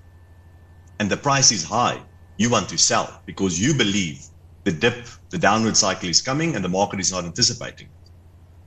and 0.99 1.09
the 1.09 1.17
price 1.17 1.53
is 1.53 1.65
high, 1.65 2.03
you 2.37 2.51
want 2.51 2.69
to 2.69 2.77
sell 2.77 3.23
because 3.27 3.61
you 3.61 3.73
believe 3.73 4.27
the 4.65 4.73
dip, 4.73 5.07
the 5.31 5.39
downward 5.39 5.77
cycle 5.77 6.09
is 6.09 6.21
coming 6.21 6.57
and 6.57 6.65
the 6.65 6.69
market 6.69 7.01
is 7.01 7.13
not 7.13 7.25
anticipating. 7.25 7.91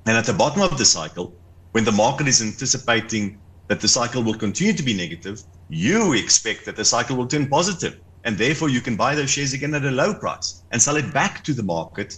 And 0.06 0.18
at 0.18 0.26
the 0.26 0.34
bottom 0.34 0.62
of 0.62 0.78
the 0.78 0.86
cycle, 0.86 1.38
when 1.74 1.84
the 1.84 1.92
market 1.92 2.28
is 2.28 2.42
anticipating 2.42 3.42
that 3.68 3.82
the 3.82 3.88
cycle 3.88 4.24
will 4.24 4.36
continue 4.36 4.74
to 4.74 4.84
be 4.84 4.94
negative, 4.94 5.42
you 5.68 6.14
expect 6.14 6.66
that 6.66 6.78
the 6.78 6.86
cycle 6.86 7.18
will 7.18 7.28
turn 7.28 7.48
positive 7.48 8.00
and 8.24 8.38
therefore 8.38 8.70
you 8.70 8.80
can 8.80 8.96
buy 8.96 9.16
those 9.16 9.30
shares 9.30 9.54
again 9.54 9.76
at 9.76 9.84
a 9.84 9.92
low 9.92 10.14
price 10.14 10.64
and 10.72 10.82
sell 10.82 10.96
it 10.96 11.14
back 11.14 11.44
to 11.44 11.54
the 11.54 11.64
market 11.64 12.16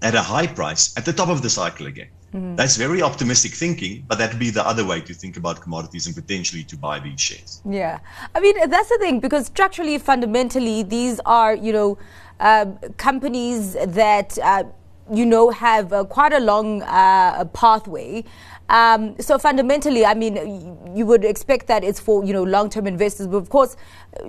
at 0.00 0.14
a 0.14 0.22
high 0.22 0.46
price 0.46 0.96
at 0.96 1.04
the 1.04 1.12
top 1.12 1.28
of 1.28 1.42
the 1.42 1.50
cycle 1.50 1.86
again. 1.86 2.08
Mm-hmm. 2.34 2.56
That's 2.56 2.76
very 2.76 3.02
optimistic 3.02 3.52
thinking, 3.52 4.04
but 4.08 4.18
that 4.18 4.30
would 4.30 4.38
be 4.38 4.50
the 4.50 4.66
other 4.66 4.86
way 4.86 5.02
to 5.02 5.12
think 5.12 5.36
about 5.36 5.60
commodities 5.60 6.06
and 6.06 6.16
potentially 6.16 6.64
to 6.64 6.76
buy 6.76 6.98
these 6.98 7.20
shares. 7.20 7.60
Yeah. 7.68 7.98
I 8.34 8.40
mean, 8.40 8.56
that's 8.70 8.88
the 8.88 8.98
thing, 8.98 9.20
because 9.20 9.46
structurally, 9.46 9.98
fundamentally, 9.98 10.82
these 10.82 11.20
are, 11.26 11.54
you 11.54 11.72
know, 11.72 11.98
uh, 12.40 12.66
companies 12.96 13.76
that, 13.86 14.38
uh, 14.38 14.64
you 15.12 15.26
know, 15.26 15.50
have 15.50 15.92
uh, 15.92 16.04
quite 16.04 16.32
a 16.32 16.40
long 16.40 16.82
uh, 16.82 17.44
pathway. 17.52 18.24
Um, 18.72 19.14
so 19.20 19.38
fundamentally, 19.38 20.06
I 20.06 20.14
mean, 20.14 20.96
you 20.96 21.04
would 21.04 21.26
expect 21.26 21.66
that 21.66 21.84
it's 21.84 22.00
for 22.00 22.24
you 22.24 22.32
know 22.32 22.42
long-term 22.42 22.86
investors, 22.86 23.26
but 23.26 23.36
of 23.36 23.50
course, 23.50 23.76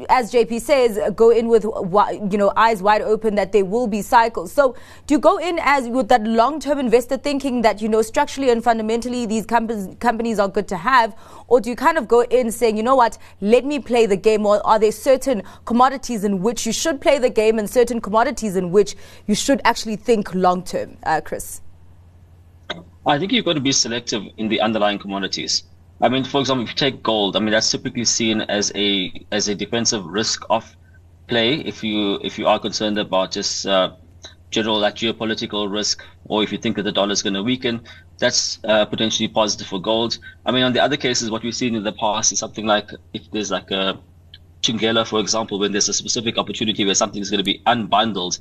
as 0.09 0.33
JP 0.33 0.59
says, 0.59 1.00
go 1.15 1.29
in 1.29 1.47
with 1.47 1.63
you 1.63 2.38
know 2.38 2.51
eyes 2.57 2.83
wide 2.83 3.01
open 3.01 3.35
that 3.35 3.53
there 3.53 3.63
will 3.63 3.88
be 3.88 4.01
cycles. 4.01 4.51
So 4.51 4.75
do 5.07 5.13
you 5.13 5.19
go 5.19 5.38
in 5.38 5.59
as 5.62 5.88
with 5.88 6.09
that 6.09 6.23
long-term 6.23 6.77
investor 6.77 7.15
thinking 7.15 7.62
that 7.62 7.81
you 7.81 7.88
know 7.88 8.01
structurally 8.01 8.50
and 8.50 8.62
fundamentally 8.62 9.25
these 9.25 9.45
companies 9.45 9.95
companies 10.01 10.39
are 10.39 10.50
good 10.50 10.67
to 10.67 10.75
have, 10.75 11.15
or 11.47 11.62
do 11.62 11.69
you 11.69 11.77
kind 11.77 11.97
of 11.97 12.09
go 12.09 12.23
in 12.23 12.51
saying 12.51 12.75
you 12.75 12.83
know 12.83 12.95
what, 12.97 13.17
let 13.39 13.63
me 13.63 13.79
play 13.79 14.05
the 14.05 14.17
game, 14.17 14.45
or 14.45 14.65
are 14.67 14.77
there 14.77 14.91
certain 14.91 15.41
commodities 15.63 16.25
in 16.25 16.41
which 16.41 16.65
you 16.65 16.73
should 16.73 17.00
play 17.00 17.17
the 17.17 17.29
game 17.29 17.59
and 17.59 17.69
certain 17.69 18.01
commodities 18.01 18.57
in 18.57 18.73
which 18.73 18.97
you 19.25 19.35
should 19.35 19.62
actually 19.63 19.95
think 19.95 20.35
long-term, 20.35 20.97
uh, 21.03 21.21
Chris? 21.21 21.62
I 23.05 23.19
think 23.19 23.31
you've 23.31 23.45
got 23.45 23.53
to 23.53 23.62
be 23.62 23.72
selective 23.72 24.24
in 24.38 24.48
the 24.48 24.62
underlying 24.62 25.00
commodities. 25.00 25.63
I 26.01 26.10
mean, 26.10 26.24
for 26.24 26.39
example, 26.39 26.63
if 26.63 26.69
you 26.69 26.75
take 26.75 27.03
gold, 27.03 27.36
I 27.36 27.39
mean 27.39 27.51
that's 27.51 27.69
typically 27.72 28.05
seen 28.05 28.41
as 28.41 28.72
a 28.75 29.12
as 29.31 29.48
a 29.48 29.55
defensive 29.55 30.05
risk 30.05 30.43
off 30.50 30.75
play 31.27 31.55
if 31.62 31.83
you 31.83 32.19
if 32.24 32.38
you 32.38 32.48
are 32.48 32.60
concerned 32.60 32.98
about 32.98 33.31
just 33.31 33.65
uh, 33.65 33.91
general 34.51 34.79
geopolitical 34.81 35.72
risk, 35.72 36.03
or 36.25 36.43
if 36.43 36.51
you 36.51 36.57
think 36.57 36.75
that 36.77 36.83
the 36.83 36.91
dollar 36.91 37.12
is 37.12 37.22
going 37.22 37.33
to 37.33 37.43
weaken, 37.43 37.81
that's 38.19 38.60
uh, 38.63 38.86
potentially 38.86 39.27
positive 39.27 39.67
for 39.67 39.81
gold. 39.81 40.17
I 40.45 40.51
mean, 40.51 40.63
on 40.63 40.74
the 40.74 40.81
other 40.81 40.98
cases, 40.98 41.29
what 41.31 41.43
we've 41.43 41.55
seen 41.55 41.75
in 41.75 41.83
the 41.83 41.93
past 41.93 42.31
is 42.31 42.39
something 42.39 42.65
like 42.65 42.89
if 43.13 43.29
there's 43.31 43.51
like 43.51 43.72
a 43.72 44.00
Thungela, 44.63 45.05
for 45.05 45.20
example, 45.20 45.60
when 45.60 45.74
there's 45.74 45.89
a 45.89 45.93
specific 45.93 46.38
opportunity 46.38 46.86
where 46.86 46.96
something 46.96 47.22
is 47.22 47.29
going 47.29 47.39
to 47.39 47.43
be 47.43 47.62
unbundled, 47.67 48.39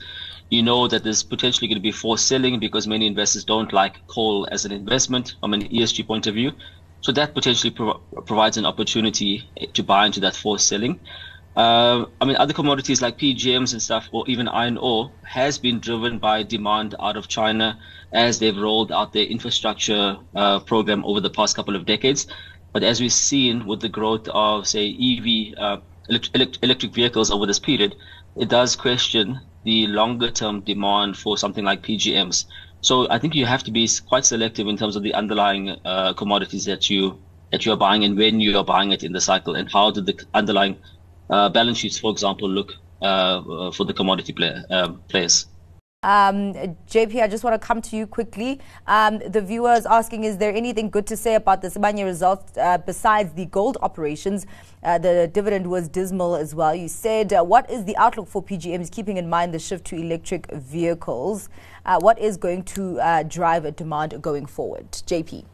you 0.50 0.62
know 0.62 0.87
that 0.87 1.02
there's 1.02 1.23
potentially 1.23 1.67
going 1.67 1.76
to 1.76 1.83
be 1.83 1.93
forced 1.93 2.26
selling 2.26 2.61
because 2.61 2.87
many 2.87 3.07
investors 3.07 3.45
don't 3.45 3.73
like 3.73 4.07
coal 4.07 4.49
as 4.52 4.64
an 4.64 4.73
investment 4.73 5.35
from 5.41 5.52
an 5.52 5.62
ESG 5.69 6.07
point 6.07 6.26
of 6.26 6.35
view. 6.35 6.52
So 7.00 7.11
that 7.12 7.35
potentially 7.35 7.73
pro- 7.73 7.99
provides 8.26 8.57
an 8.57 8.64
opportunity 8.64 9.50
to 9.73 9.83
buy 9.83 10.07
into 10.07 10.21
that 10.21 10.37
forced 10.37 10.69
selling. 10.69 11.00
Uh, 11.57 12.07
I 12.21 12.25
mean, 12.25 12.37
other 12.37 12.55
commodities 12.55 13.02
like 13.02 13.19
PGMs 13.19 13.73
and 13.73 13.83
stuff, 13.83 14.09
or 14.12 14.25
even 14.29 14.49
iron 14.49 14.79
ore, 14.79 15.11
has 15.25 15.59
been 15.59 15.81
driven 15.81 16.19
by 16.19 16.45
demand 16.45 16.95
out 17.00 17.17
of 17.17 17.29
China 17.29 17.79
as 18.12 18.38
they've 18.38 18.57
rolled 18.57 18.93
out 18.93 19.12
their 19.12 19.26
infrastructure 19.26 20.17
uh, 20.35 20.61
program 20.61 21.05
over 21.05 21.21
the 21.21 21.31
past 21.31 21.57
couple 21.57 21.75
of 21.75 21.85
decades. 21.85 22.26
But 22.73 22.85
as 22.85 23.00
we've 23.00 23.12
seen 23.12 23.67
with 23.67 23.81
the 23.81 23.88
growth 23.88 24.29
of, 24.29 24.67
say, 24.67 24.88
EV 24.88 25.59
uh, 25.59 25.76
elect- 26.35 26.59
electric 26.62 26.95
vehicles 26.95 27.31
over 27.31 27.47
this 27.47 27.59
period, 27.59 27.97
it 28.37 28.49
does 28.49 28.76
question 28.76 29.40
the 29.64 29.87
longer 29.87 30.31
term 30.31 30.61
demand 30.62 31.16
for 31.16 31.37
something 31.37 31.64
like 31.64 31.83
PGMs. 31.83 32.47
So 32.81 33.09
I 33.11 33.19
think 33.19 33.35
you 33.35 33.47
have 33.47 33.62
to 33.64 33.71
be 33.71 33.88
quite 34.09 34.25
selective 34.25 34.66
in 34.66 34.76
terms 34.76 34.97
of 34.97 35.02
the 35.02 35.14
underlying 35.14 35.76
uh, 35.85 36.14
commodities 36.14 36.64
that 36.66 36.90
you 36.90 37.23
that 37.52 37.66
you 37.66 37.73
are 37.73 37.76
buying 37.76 38.04
and 38.04 38.16
when 38.16 38.40
you 38.40 38.57
are 38.59 38.64
buying 38.64 38.92
it 38.92 39.02
in 39.04 39.12
the 39.12 39.21
cycle 39.21 39.54
and 39.54 39.71
how 39.71 39.90
did 39.90 40.07
the 40.07 40.19
underlying 40.33 40.78
uh, 41.31 41.49
balance 41.50 41.78
sheets, 41.78 41.99
for 41.99 42.11
example, 42.11 42.49
look 42.49 42.73
uh, 43.02 43.71
for 43.73 43.85
the 43.85 43.92
commodity 43.92 44.35
um, 44.71 45.02
players. 45.09 45.51
Um, 46.04 46.52
JP, 46.90 47.23
I 47.23 47.28
just 47.28 47.44
want 47.44 47.54
to 47.54 47.64
come 47.64 47.80
to 47.80 47.97
you 47.97 48.09
quickly. 48.09 48.59
Um, 48.88 49.21
the 49.21 49.40
viewer 49.40 49.75
is 49.75 49.87
asking, 49.87 50.25
is 50.25 50.37
there 50.37 50.52
anything 50.52 50.90
good 50.90 51.06
to 51.06 51.16
say 51.16 51.37
about 51.37 51.62
the 51.62 51.68
Sibanye 51.68 52.04
results 52.04 52.59
uh, 52.59 52.78
besides 52.78 53.32
the 53.35 53.44
gold 53.47 53.78
operations? 53.82 54.44
Uh, 54.82 54.99
the 54.99 55.30
dividend 55.32 55.64
was 55.64 55.87
dismal 55.87 56.35
as 56.35 56.56
well. 56.56 56.75
You 56.75 56.88
said, 56.88 57.32
uh, 57.32 57.44
what 57.44 57.71
is 57.71 57.85
the 57.85 57.97
outlook 57.99 58.26
for 58.26 58.42
PGMs, 58.42 58.90
keeping 58.90 59.16
in 59.16 59.30
mind 59.30 59.54
the 59.54 59.61
shift 59.61 59.85
to 59.87 59.97
electric 59.97 60.50
vehicles? 60.50 61.49
Uh, 61.87 62.00
what 62.00 62.18
is 62.18 62.37
going 62.37 62.64
to 62.64 62.99
uh, 62.99 63.23
drive 63.23 63.64
a 63.64 63.71
demand 63.71 64.21
going 64.21 64.47
forward? 64.47 64.90
JP. 64.90 65.44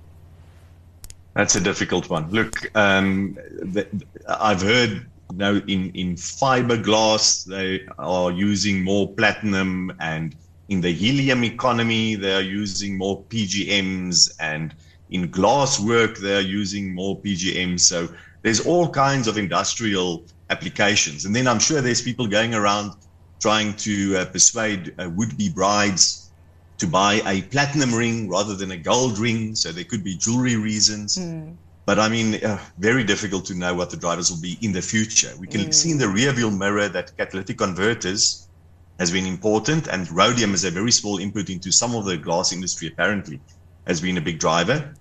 That's 1.34 1.56
a 1.56 1.60
difficult 1.60 2.08
one. 2.08 2.30
Look, 2.30 2.74
um, 2.74 3.34
the, 3.34 3.86
I've 4.26 4.62
heard 4.62 5.06
now 5.34 5.54
in, 5.66 5.90
in 5.92 6.14
fiberglass, 6.14 7.44
they 7.44 7.86
are 7.98 8.30
using 8.30 8.82
more 8.82 9.08
platinum 9.14 9.92
and 10.00 10.34
in 10.68 10.80
the 10.80 10.92
helium 10.92 11.44
economy, 11.44 12.14
they 12.14 12.34
are 12.34 12.42
using 12.42 12.96
more 12.96 13.22
PGMs 13.24 14.34
and 14.40 14.74
in 15.10 15.30
glass 15.30 15.80
work, 15.80 16.18
they 16.18 16.36
are 16.36 16.42
using 16.42 16.94
more 16.94 17.18
PGMs. 17.20 17.80
So 17.80 18.08
there's 18.42 18.60
all 18.60 18.88
kinds 18.88 19.26
of 19.28 19.38
industrial 19.38 20.24
applications. 20.50 21.24
And 21.24 21.34
then 21.34 21.48
I'm 21.48 21.58
sure 21.58 21.80
there's 21.80 22.02
people 22.02 22.26
going 22.26 22.54
around 22.54 22.92
trying 23.40 23.74
to 23.74 24.18
uh, 24.18 24.24
persuade 24.26 24.94
uh, 24.98 25.08
would-be 25.10 25.48
brides 25.50 26.30
to 26.78 26.86
buy 26.86 27.22
a 27.26 27.42
platinum 27.42 27.94
ring 27.94 28.28
rather 28.28 28.54
than 28.54 28.70
a 28.72 28.76
gold 28.76 29.18
ring. 29.18 29.54
So 29.54 29.72
there 29.72 29.84
could 29.84 30.04
be 30.04 30.16
jewelry 30.16 30.56
reasons. 30.56 31.16
Mm. 31.16 31.56
But 31.88 31.98
I 31.98 32.10
mean, 32.10 32.44
uh, 32.44 32.58
very 32.76 33.02
difficult 33.02 33.46
to 33.46 33.54
know 33.54 33.72
what 33.72 33.88
the 33.88 33.96
drivers 33.96 34.30
will 34.30 34.42
be 34.42 34.58
in 34.60 34.72
the 34.72 34.82
future. 34.82 35.32
We 35.38 35.46
can 35.46 35.62
mm. 35.62 35.72
see 35.72 35.90
in 35.90 35.96
the 35.96 36.06
rear 36.06 36.30
view 36.32 36.50
mirror 36.50 36.86
that 36.86 37.16
catalytic 37.16 37.56
converters 37.56 38.46
has 38.98 39.10
been 39.10 39.24
important, 39.24 39.86
and 39.86 40.06
rhodium 40.12 40.52
is 40.52 40.64
a 40.64 40.70
very 40.70 40.92
small 40.92 41.16
input 41.16 41.48
into 41.48 41.72
some 41.72 41.94
of 41.94 42.04
the 42.04 42.18
glass 42.18 42.52
industry, 42.52 42.88
apparently, 42.88 43.40
has 43.86 44.02
been 44.02 44.18
a 44.18 44.20
big 44.20 44.38
driver. 44.38 44.92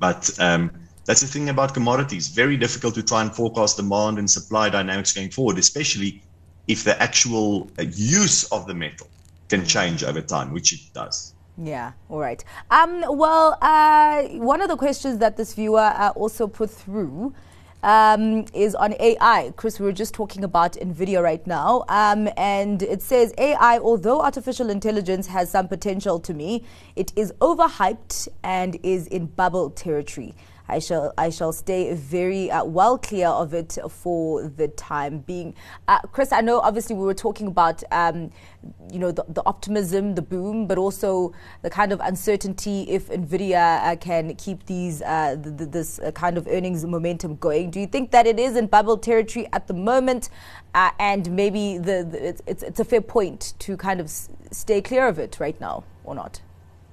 But 0.00 0.28
um, 0.38 0.70
that's 1.06 1.22
the 1.22 1.26
thing 1.26 1.48
about 1.48 1.72
commodities. 1.72 2.28
Very 2.28 2.58
difficult 2.58 2.94
to 2.96 3.02
try 3.02 3.22
and 3.22 3.34
forecast 3.34 3.78
demand 3.78 4.18
and 4.18 4.30
supply 4.30 4.68
dynamics 4.68 5.12
going 5.12 5.30
forward, 5.30 5.56
especially 5.56 6.22
if 6.66 6.84
the 6.84 7.02
actual 7.02 7.70
uh, 7.78 7.84
use 7.94 8.44
of 8.52 8.66
the 8.66 8.74
metal 8.74 9.08
can 9.48 9.64
change 9.64 10.04
over 10.04 10.20
time, 10.20 10.52
which 10.52 10.74
it 10.74 10.80
does. 10.92 11.32
Yeah, 11.60 11.92
all 12.08 12.20
right. 12.20 12.42
Um, 12.70 13.04
well, 13.08 13.58
uh, 13.60 14.22
one 14.38 14.60
of 14.60 14.68
the 14.68 14.76
questions 14.76 15.18
that 15.18 15.36
this 15.36 15.54
viewer 15.54 15.80
uh, 15.80 16.10
also 16.14 16.46
put 16.46 16.70
through 16.70 17.34
um, 17.82 18.44
is 18.54 18.76
on 18.76 18.94
AI. 19.00 19.52
Chris, 19.56 19.80
we 19.80 19.86
were 19.86 19.92
just 19.92 20.14
talking 20.14 20.44
about 20.44 20.74
NVIDIA 20.74 21.20
right 21.22 21.44
now. 21.46 21.84
Um, 21.88 22.28
and 22.36 22.82
it 22.82 23.02
says 23.02 23.34
AI, 23.38 23.78
although 23.78 24.20
artificial 24.20 24.70
intelligence 24.70 25.26
has 25.26 25.50
some 25.50 25.66
potential 25.66 26.20
to 26.20 26.34
me, 26.34 26.64
it 26.94 27.12
is 27.16 27.32
overhyped 27.40 28.28
and 28.44 28.78
is 28.84 29.08
in 29.08 29.26
bubble 29.26 29.70
territory. 29.70 30.34
I 30.68 30.78
shall 30.78 31.14
I 31.16 31.30
shall 31.30 31.52
stay 31.52 31.94
very 31.94 32.50
uh, 32.50 32.64
well 32.64 32.98
clear 32.98 33.28
of 33.28 33.54
it 33.54 33.78
for 33.88 34.42
the 34.48 34.68
time 34.68 35.20
being. 35.20 35.54
Uh, 35.86 36.00
Chris, 36.12 36.32
I 36.32 36.40
know 36.42 36.60
obviously 36.60 36.94
we 36.94 37.04
were 37.04 37.14
talking 37.14 37.46
about 37.46 37.82
um, 37.90 38.30
you 38.92 38.98
know 38.98 39.10
the, 39.10 39.24
the, 39.28 39.42
optimism, 39.46 40.14
the 40.14 40.22
boom, 40.22 40.66
but 40.66 40.76
also 40.76 41.32
the 41.62 41.70
kind 41.70 41.92
of 41.92 42.00
uncertainty 42.00 42.82
if 42.82 43.08
Nvidia 43.08 43.92
uh, 43.92 43.96
can 43.96 44.34
keep 44.36 44.66
these 44.66 45.00
uh, 45.02 45.36
this 45.38 45.98
uh, 46.00 46.10
kind 46.12 46.36
of 46.36 46.46
earnings 46.48 46.84
momentum 46.84 47.36
going. 47.36 47.70
Do 47.70 47.80
you 47.80 47.86
think 47.86 48.10
that 48.10 48.26
it 48.26 48.38
is 48.38 48.56
in 48.56 48.66
bubble 48.66 48.98
territory 48.98 49.48
at 49.52 49.66
the 49.68 49.74
moment, 49.74 50.28
uh, 50.74 50.90
and 50.98 51.30
maybe 51.30 51.78
the, 51.78 52.08
it's, 52.12 52.42
it's, 52.46 52.62
it's 52.62 52.80
a 52.80 52.84
fair 52.84 53.00
point 53.00 53.54
to 53.60 53.76
kind 53.76 54.00
of 54.00 54.06
s- 54.06 54.28
stay 54.50 54.82
clear 54.82 55.08
of 55.08 55.18
it 55.18 55.38
right 55.40 55.58
now, 55.60 55.84
or 56.04 56.14
not? 56.14 56.42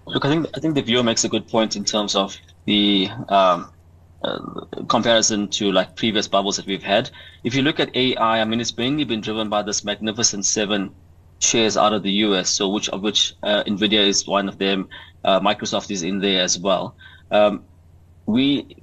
Look, 0.06 0.24
I 0.24 0.30
think 0.30 0.48
I 0.56 0.60
think 0.60 0.76
the 0.76 0.82
viewer 0.82 1.04
makes 1.04 1.24
a 1.24 1.30
good 1.30 1.48
point 1.48 1.76
in 1.76 1.84
terms 1.84 2.16
of 2.16 2.38
the 2.66 3.10
um, 3.30 3.72
uh, 4.24 4.40
comparison 4.88 5.48
to 5.48 5.72
like 5.72 5.96
previous 5.96 6.28
bubbles 6.28 6.58
that 6.58 6.66
we've 6.66 6.84
had. 6.84 7.10
If 7.44 7.56
you 7.56 7.62
look 7.62 7.80
at 7.80 7.96
AI, 7.96 8.42
I 8.42 8.46
mean, 8.46 8.60
it's 8.60 8.76
mainly 8.76 9.04
been 9.04 9.22
driven 9.22 9.50
by 9.50 9.62
this 9.62 9.84
magnificent 9.84 10.46
seven 10.46 10.94
shares 11.40 11.78
out 11.78 11.94
of 11.94 12.04
the 12.04 12.12
US, 12.26 12.50
so 12.50 12.70
which 12.70 12.90
of 12.90 13.02
which 13.02 13.36
uh, 13.44 13.64
Nvidia 13.64 14.06
is 14.06 14.26
one 14.28 14.48
of 14.48 14.58
them. 14.58 14.90
Uh, 15.24 15.40
Microsoft 15.40 15.92
is 15.92 16.04
in 16.04 16.20
there 16.20 16.42
as 16.42 16.58
well. 16.60 16.96
Um, 17.32 17.64
we, 18.26 18.76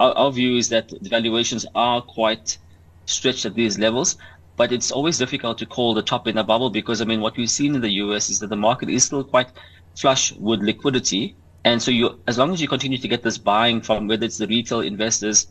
our, 0.00 0.12
our, 0.12 0.32
view 0.32 0.56
is 0.56 0.68
that 0.70 0.88
the 0.88 1.08
valuations 1.08 1.66
are 1.74 2.00
quite 2.00 2.58
stretched 3.06 3.44
at 3.46 3.54
these 3.54 3.78
levels. 3.78 4.16
but 4.56 4.72
it's 4.72 4.90
always 4.92 5.18
difficult 5.18 5.58
to 5.58 5.66
call 5.66 5.94
the 5.94 6.02
top 6.02 6.28
in 6.28 6.38
a 6.38 6.44
bubble 6.44 6.70
because 6.70 7.00
I 7.00 7.04
mean 7.04 7.20
what 7.20 7.36
we've 7.36 7.50
seen 7.50 7.74
in 7.74 7.80
the 7.80 7.94
US 8.04 8.30
is 8.30 8.38
that 8.40 8.50
the 8.50 8.56
market 8.56 8.88
is 8.88 9.04
still 9.04 9.24
quite 9.24 9.48
flush 9.96 10.32
with 10.32 10.60
liquidity, 10.60 11.34
and 11.64 11.82
so 11.82 11.90
you 11.90 12.20
as 12.26 12.38
long 12.38 12.52
as 12.52 12.60
you 12.60 12.68
continue 12.68 12.98
to 12.98 13.08
get 13.08 13.22
this 13.22 13.38
buying 13.38 13.80
from 13.80 14.08
whether 14.08 14.24
it's 14.24 14.38
the 14.38 14.46
retail 14.46 14.80
investors 14.80 15.46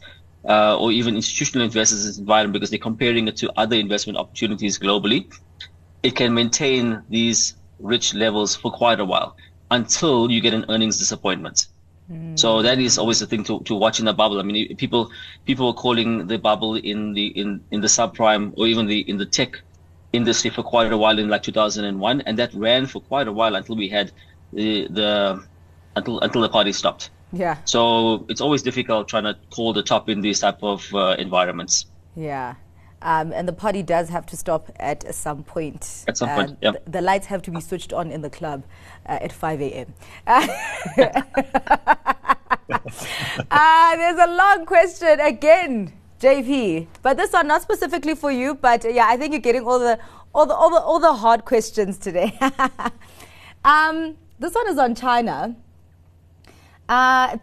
uh, 0.48 0.78
or 0.78 0.92
even 0.92 1.16
institutional 1.16 1.66
investors 1.66 2.02
in 2.02 2.08
this 2.08 2.18
environment 2.18 2.54
because 2.54 2.70
they're 2.70 2.80
comparing 2.80 3.28
it 3.28 3.38
to 3.38 3.52
other 3.58 3.76
investment 3.76 4.18
opportunities 4.18 4.80
globally, 4.80 5.32
it 6.04 6.16
can 6.16 6.34
maintain 6.34 7.04
these 7.10 7.56
rich 7.80 8.14
levels 8.14 8.56
for 8.56 8.72
quite 8.72 9.00
a 9.00 9.06
while 9.06 9.36
until 9.70 10.32
you 10.32 10.42
get 10.42 10.54
an 10.54 10.66
earnings 10.70 10.98
disappointment. 10.98 11.68
So 12.36 12.62
that 12.62 12.80
is 12.80 12.98
always 12.98 13.20
the 13.20 13.28
thing 13.28 13.44
to, 13.46 13.62
to 13.62 13.76
watch 13.76 14.00
in 14.00 14.06
the 14.06 14.14
bubble. 14.14 14.40
I 14.40 14.44
mean, 14.44 14.76
people 14.76 15.12
people 15.46 15.68
were 15.68 15.74
calling 15.74 16.28
the 16.28 16.38
bubble 16.38 16.76
in 16.76 17.14
the 17.14 17.28
in, 17.28 17.62
in 17.72 17.80
the 17.80 17.88
subprime 17.88 18.54
or 18.58 18.68
even 18.68 18.88
the 18.88 19.00
in 19.10 19.18
the 19.18 19.26
tech 19.26 19.62
industry 20.12 20.50
for 20.50 20.64
quite 20.64 20.92
a 20.92 20.98
while 20.98 21.18
in 21.20 21.30
like 21.30 21.44
2001, 21.44 22.22
and 22.22 22.38
that 22.38 22.54
ran 22.54 22.86
for 22.86 23.02
quite 23.02 23.28
a 23.28 23.32
while 23.32 23.56
until 23.56 23.78
we 23.78 23.88
had 23.88 24.12
the 24.52 24.88
the 24.90 25.46
until 25.96 26.20
until 26.20 26.42
the 26.42 26.50
party 26.50 26.72
stopped. 26.72 27.10
Yeah. 27.34 27.58
So 27.66 28.26
it's 28.30 28.42
always 28.42 28.62
difficult 28.62 29.08
trying 29.08 29.24
to 29.24 29.38
call 29.52 29.74
the 29.74 29.84
top 29.84 30.10
in 30.10 30.22
these 30.22 30.40
type 30.40 30.60
of 30.62 30.94
uh, 30.94 31.16
environments. 31.18 31.86
Yeah. 32.16 32.56
Um, 33.04 33.32
and 33.34 33.48
the 33.48 33.54
party 33.54 33.82
does 33.82 34.10
have 34.10 34.26
to 34.28 34.38
stop 34.38 34.70
at 34.80 35.16
some 35.16 35.44
point. 35.44 36.06
At 36.08 36.18
some 36.18 36.30
point, 36.30 36.50
Um, 36.52 36.58
yeah. 36.62 36.72
th- 36.72 36.84
the 36.86 37.02
lights 37.02 37.26
have 37.28 37.42
to 37.44 37.52
be 37.52 37.60
switched 37.60 37.94
on 37.94 38.12
in 38.12 38.22
the 38.22 38.30
club 38.30 38.64
uh, 39.08 39.18
at 39.22 39.32
5 39.32 39.60
a.m. 39.62 39.94
uh, 40.28 40.46
there's 43.96 44.20
a 44.20 44.28
long 44.36 44.66
question 44.68 45.20
again, 45.20 45.94
JP. 46.20 46.88
But 47.02 47.18
this 47.18 47.32
one 47.34 47.48
not 47.48 47.62
specifically 47.64 48.14
for 48.16 48.32
you, 48.32 48.54
but 48.54 48.86
uh, 48.86 48.90
yeah, 48.90 49.08
I 49.08 49.18
think 49.18 49.34
you're 49.34 49.42
getting 49.42 49.66
all 49.66 49.80
the 49.80 49.98
all 50.34 50.46
the 50.46 50.54
all 50.54 50.70
the, 50.70 50.80
all 50.80 51.00
the 51.00 51.14
hard 51.14 51.46
questions 51.46 51.98
today. 51.98 52.38
um, 53.66 54.16
this 54.40 54.54
one 54.54 54.68
is 54.68 54.78
on 54.78 54.94
China. 54.96 55.56
Uh, 56.92 57.38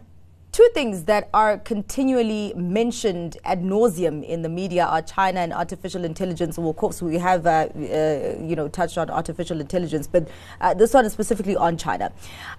two 0.51 0.69
things 0.75 1.05
that 1.05 1.27
are 1.33 1.57
continually 1.57 2.53
mentioned 2.55 3.35
ad 3.45 3.63
nauseum 3.63 4.23
in 4.23 4.43
the 4.43 4.49
media 4.49 4.85
are 4.85 5.01
China 5.01 5.39
and 5.39 5.51
artificial 5.51 6.05
intelligence. 6.05 6.59
Well, 6.59 6.69
of 6.69 6.75
course, 6.75 7.01
we 7.01 7.17
have, 7.17 7.47
uh, 7.47 7.67
uh, 7.75 8.35
you 8.39 8.55
know, 8.55 8.67
touched 8.67 8.99
on 8.99 9.09
artificial 9.09 9.59
intelligence, 9.59 10.05
but 10.05 10.27
uh, 10.61 10.75
this 10.75 10.93
one 10.93 11.03
is 11.03 11.13
specifically 11.13 11.55
on 11.55 11.77
China. 11.77 12.11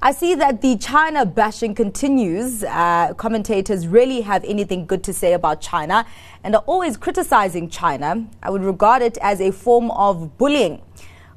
I 0.03 0.11
see 0.11 0.35
that 0.35 0.63
the 0.63 0.79
China 0.79 1.25
bashing 1.25 1.77
continues. 1.77 2.65
Uh, 2.65 3.15
commentators 3.17 3.87
really 3.87 4.23
have 4.23 4.43
anything 4.43 4.85
good 4.85 5.05
to 5.05 5.13
say 5.13 5.35
about 5.35 5.61
China 5.61 6.05
and 6.43 6.57
are 6.57 6.65
always 6.67 6.97
criticizing 6.97 7.71
China. 7.71 8.27
I 8.43 8.51
would 8.51 8.65
regard 8.65 9.01
it 9.01 9.17
as 9.19 9.41
a 9.41 9.53
form 9.53 9.93
of 9.93 10.37
bullying. 10.39 10.83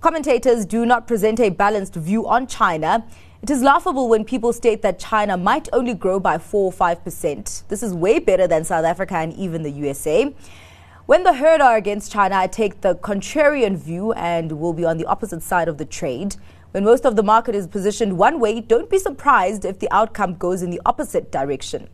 Commentators 0.01 0.65
do 0.65 0.83
not 0.83 1.05
present 1.07 1.39
a 1.39 1.49
balanced 1.49 1.93
view 1.93 2.27
on 2.27 2.47
China. 2.47 3.05
It 3.43 3.49
is 3.49 3.61
laughable 3.61 4.07
when 4.07 4.23
people 4.23 4.53
state 4.53 4.81
that 4.83 4.99
China 4.99 5.35
might 5.35 5.67
only 5.73 5.93
grow 5.93 6.17
by 6.17 6.37
4 6.37 6.63
or 6.63 6.71
5%. 6.71 7.67
This 7.67 7.83
is 7.83 7.93
way 7.93 8.17
better 8.17 8.47
than 8.47 8.63
South 8.63 8.85
Africa 8.85 9.17
and 9.17 9.33
even 9.33 9.63
the 9.63 9.69
USA. 9.69 10.33
When 11.07 11.23
the 11.23 11.33
herd 11.33 11.59
are 11.59 11.75
against 11.75 12.09
China, 12.09 12.37
I 12.37 12.47
take 12.47 12.79
the 12.79 12.95
contrarian 12.95 13.75
view 13.75 14.13
and 14.13 14.49
will 14.61 14.71
be 14.71 14.85
on 14.85 14.97
the 14.97 15.03
opposite 15.07 15.43
side 15.43 15.67
of 15.67 15.77
the 15.77 15.83
trade. 15.83 16.37
When 16.71 16.85
most 16.85 17.05
of 17.05 17.17
the 17.17 17.21
market 17.21 17.53
is 17.53 17.67
positioned 17.67 18.17
one 18.17 18.39
way, 18.39 18.61
don't 18.61 18.89
be 18.89 18.97
surprised 18.97 19.65
if 19.65 19.77
the 19.77 19.91
outcome 19.91 20.35
goes 20.35 20.61
in 20.61 20.69
the 20.69 20.79
opposite 20.85 21.29
direction. 21.29 21.89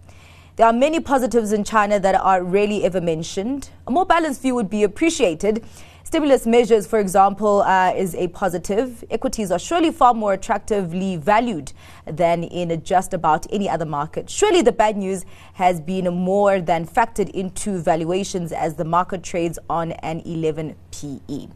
There 0.56 0.68
are 0.68 0.74
many 0.74 1.00
positives 1.00 1.52
in 1.52 1.64
China 1.64 2.00
that 2.00 2.14
are 2.14 2.44
rarely 2.44 2.84
ever 2.84 3.02
mentioned. 3.02 3.72
A 3.88 3.92
more 3.92 4.06
balanced 4.06 4.44
view 4.44 4.54
would 4.54 4.70
be 4.70 4.84
appreciated. 4.84 5.66
Stimulus 6.10 6.48
measures, 6.48 6.88
for 6.88 6.98
example, 6.98 7.62
uh, 7.62 7.94
is 7.96 8.16
a 8.16 8.30
positive. 8.30 9.04
Equities 9.12 9.52
are 9.52 9.60
surely 9.60 9.92
far 9.92 10.16
more 10.16 10.34
attractively 10.34 11.18
valued 11.18 11.72
than 12.08 12.44
in 12.44 12.84
just 12.84 13.14
about 13.14 13.46
any 13.54 13.70
other 13.70 13.86
market. 13.86 14.28
Surely 14.28 14.64
the 14.64 14.72
bad 14.72 14.98
news 14.98 15.24
has 15.54 15.80
been 15.80 16.12
more 16.12 16.62
than 16.62 16.88
factored 16.88 17.30
into 17.30 17.78
valuations 17.78 18.52
as 18.52 18.74
the 18.74 18.84
market 18.84 19.22
trades 19.22 19.60
on 19.70 19.92
an 19.92 20.22
11 20.22 20.76
PE. 20.90 21.48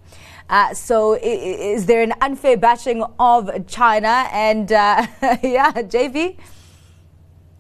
Uh, 0.48 0.72
so, 0.76 1.18
is 1.20 1.88
there 1.88 2.04
an 2.04 2.14
unfair 2.22 2.56
bashing 2.56 3.04
of 3.18 3.50
China? 3.66 4.28
And 4.32 4.72
uh, 4.72 5.08
yeah, 5.42 5.72
JP? 5.74 6.38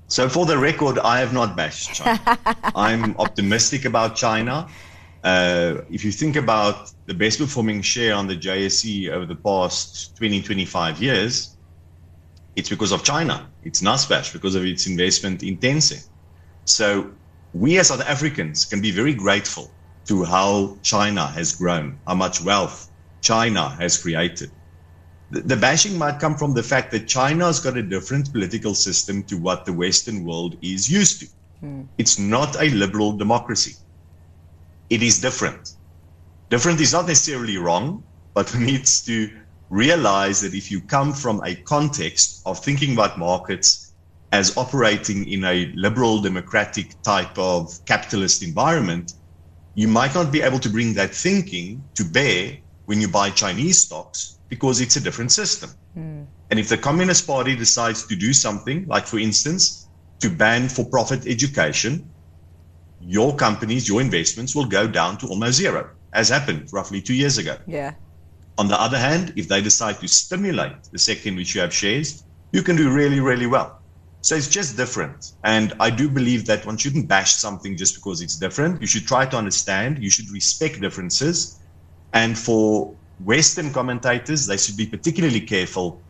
So, 0.10 0.30
for 0.30 0.46
the 0.46 0.60
record, 0.60 1.00
I 1.00 1.18
have 1.18 1.34
not 1.34 1.56
bashed 1.56 1.96
China. 1.96 2.38
I'm 2.76 3.16
optimistic 3.18 3.86
about 3.86 4.16
China. 4.16 4.68
Uh, 5.24 5.82
if 5.90 6.04
you 6.04 6.12
think 6.12 6.36
about 6.36 6.92
the 7.06 7.14
best 7.14 7.40
performing 7.40 7.82
share 7.82 8.14
on 8.14 8.28
the 8.28 8.36
JSE 8.36 9.10
over 9.10 9.26
the 9.26 9.36
past 9.36 10.16
20, 10.18 10.42
25 10.42 11.02
years, 11.02 11.58
it's 12.56 12.70
because 12.70 12.92
of 12.92 13.04
China. 13.04 13.52
It's 13.62 13.82
Naspers 13.82 14.32
because 14.34 14.56
of 14.56 14.66
its 14.66 14.86
investment 14.86 15.42
in 15.44 15.58
Tencent. 15.58 16.06
So, 16.66 17.14
we 17.54 17.78
as 17.80 17.88
South 17.88 18.02
Africans 18.02 18.66
can 18.66 18.82
be 18.82 18.92
very 18.92 19.14
grateful 19.14 19.76
to 20.08 20.24
how 20.24 20.80
China 20.84 21.28
has 21.28 21.56
grown, 21.56 22.00
how 22.06 22.16
much 22.16 22.42
wealth 22.42 22.90
China 23.22 23.70
has 23.70 23.98
created 23.98 24.52
the, 25.34 25.42
the 25.42 25.56
bashing 25.58 25.98
might 25.98 26.20
come 26.20 26.36
from 26.36 26.54
the 26.54 26.64
fact 26.64 26.92
that 26.92 27.08
China's 27.08 27.60
got 27.60 27.76
a 27.76 27.82
different 27.82 28.32
political 28.32 28.76
system 28.76 29.24
to 29.24 29.36
what 29.36 29.66
the 29.66 29.74
Western 29.74 30.24
world 30.24 30.56
is 30.62 30.90
used 30.90 31.22
to. 31.22 31.28
It's 31.98 32.20
not 32.20 32.62
a 32.62 32.70
liberal 32.70 33.18
democracy. 33.18 33.74
It 34.90 35.02
is 35.04 35.20
different. 35.20 35.70
Different 36.50 36.80
is 36.82 36.94
not 36.94 37.08
necessarily 37.08 37.58
wrong, 37.58 38.04
but 38.34 38.54
needs 38.60 39.04
to 39.06 39.30
realize 39.70 40.42
that 40.42 40.54
if 40.54 40.70
you 40.70 40.82
come 40.82 41.14
from 41.14 41.42
a 41.44 41.56
context 41.56 42.42
of 42.46 42.64
thinking 42.64 42.94
about 42.94 43.18
markets 43.18 43.94
as 44.32 44.56
operating 44.58 45.28
in 45.28 45.44
a 45.44 45.72
liberal 45.76 46.22
democratic 46.22 47.02
type 47.04 47.38
of 47.38 47.72
capitalist 47.86 48.44
environment, 48.44 49.14
you 49.76 49.88
might 49.88 50.14
not 50.14 50.32
be 50.32 50.42
able 50.42 50.60
to 50.60 50.70
bring 50.70 50.94
that 50.94 51.14
thinking 51.14 51.84
to 51.96 52.04
bear 52.04 52.58
when 52.86 53.02
you 53.02 53.08
buy 53.08 53.30
Chinese 53.30 53.84
stocks 53.84 54.40
because 54.50 54.82
it's 54.82 54.96
a 54.96 55.02
different 55.02 55.32
system. 55.32 55.72
Hmm. 55.94 56.24
And 56.52 56.60
if 56.60 56.70
the 56.70 56.78
Communist 56.78 57.26
Party 57.26 57.56
decides 57.56 58.06
to 58.08 58.16
do 58.16 58.34
something, 58.34 58.86
like 58.88 59.08
for 59.08 59.18
instance, 59.18 59.90
to 60.20 60.30
ban 60.30 60.70
for 60.70 60.86
profit 60.86 61.26
education, 61.26 62.13
your 63.06 63.36
companies, 63.36 63.88
your 63.88 64.02
investments 64.02 64.56
will 64.56 64.66
go 64.66 64.88
down 64.88 65.18
to 65.18 65.28
almost 65.28 65.58
zero, 65.58 65.90
as 66.14 66.30
happened 66.30 66.70
roughly 66.72 67.02
two 67.02 67.14
years 67.14 67.38
ago. 67.38 67.58
Yeah. 67.68 67.94
On 68.58 68.68
the 68.68 68.80
other 68.80 68.98
hand, 68.98 69.34
if 69.36 69.48
they 69.48 69.62
decide 69.62 70.00
to 70.00 70.08
stimulate 70.08 70.78
the 70.92 71.00
sector 71.00 71.30
in 71.30 71.36
which 71.36 71.56
you 71.56 71.62
have 71.62 71.74
shares, 71.74 72.24
you 72.52 72.62
can 72.62 72.76
do 72.76 72.92
really, 72.92 73.20
really 73.20 73.48
well. 73.48 73.82
So 74.22 74.36
it's 74.36 74.48
just 74.48 74.78
different. 74.78 75.26
And 75.44 75.74
I 75.80 75.90
do 75.90 76.08
believe 76.10 76.46
that 76.46 76.66
one 76.66 76.78
shouldn't 76.78 77.10
bash 77.10 77.34
something 77.34 77.76
just 77.76 77.96
because 77.96 78.22
it's 78.22 78.38
different. 78.38 78.80
You 78.80 78.88
should 78.88 79.06
try 79.06 79.26
to 79.26 79.36
understand, 79.36 80.02
you 80.02 80.10
should 80.10 80.30
respect 80.30 80.80
differences. 80.80 81.60
And 82.14 82.38
for 82.38 82.96
Western 83.20 83.74
commentators, 83.74 84.46
they 84.46 84.58
should 84.58 84.78
be 84.78 84.86
particularly 84.86 85.42
careful 85.42 86.06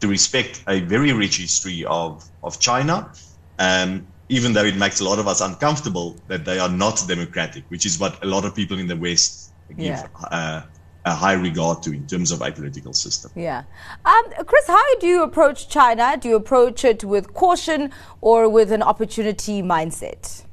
to 0.00 0.08
respect 0.08 0.62
a 0.68 0.80
very 0.80 1.12
rich 1.12 1.38
history 1.38 1.84
of, 1.86 2.22
of 2.44 2.60
China, 2.60 3.12
um, 3.58 4.06
even 4.28 4.52
though 4.52 4.64
it 4.64 4.76
makes 4.76 5.00
a 5.00 5.04
lot 5.04 5.18
of 5.18 5.26
us 5.26 5.40
uncomfortable 5.40 6.16
that 6.28 6.44
they 6.44 6.58
are 6.58 6.68
not 6.68 7.02
democratic, 7.08 7.64
which 7.68 7.86
is 7.86 7.98
what 7.98 8.22
a 8.22 8.26
lot 8.26 8.44
of 8.44 8.54
people 8.54 8.78
in 8.78 8.86
the 8.86 8.96
West 8.96 9.52
give 9.68 9.78
Yeah. 9.78 10.06
uh, 10.30 10.62
a 11.04 11.14
high 11.14 11.32
regard 11.32 11.82
to 11.84 11.92
in 11.92 12.06
terms 12.06 12.30
of 12.30 12.42
a 12.42 12.52
political 12.52 12.92
system. 12.92 13.30
Yeah. 13.34 13.62
Um, 14.04 14.24
Chris, 14.46 14.66
how 14.66 14.94
do 14.96 15.06
you 15.06 15.22
approach 15.22 15.68
China? 15.68 16.16
Do 16.20 16.28
you 16.28 16.36
approach 16.36 16.84
it 16.84 17.04
with 17.04 17.32
caution 17.32 17.90
or 18.20 18.48
with 18.48 18.70
an 18.72 18.82
opportunity 18.82 19.62
mindset? 19.62 20.44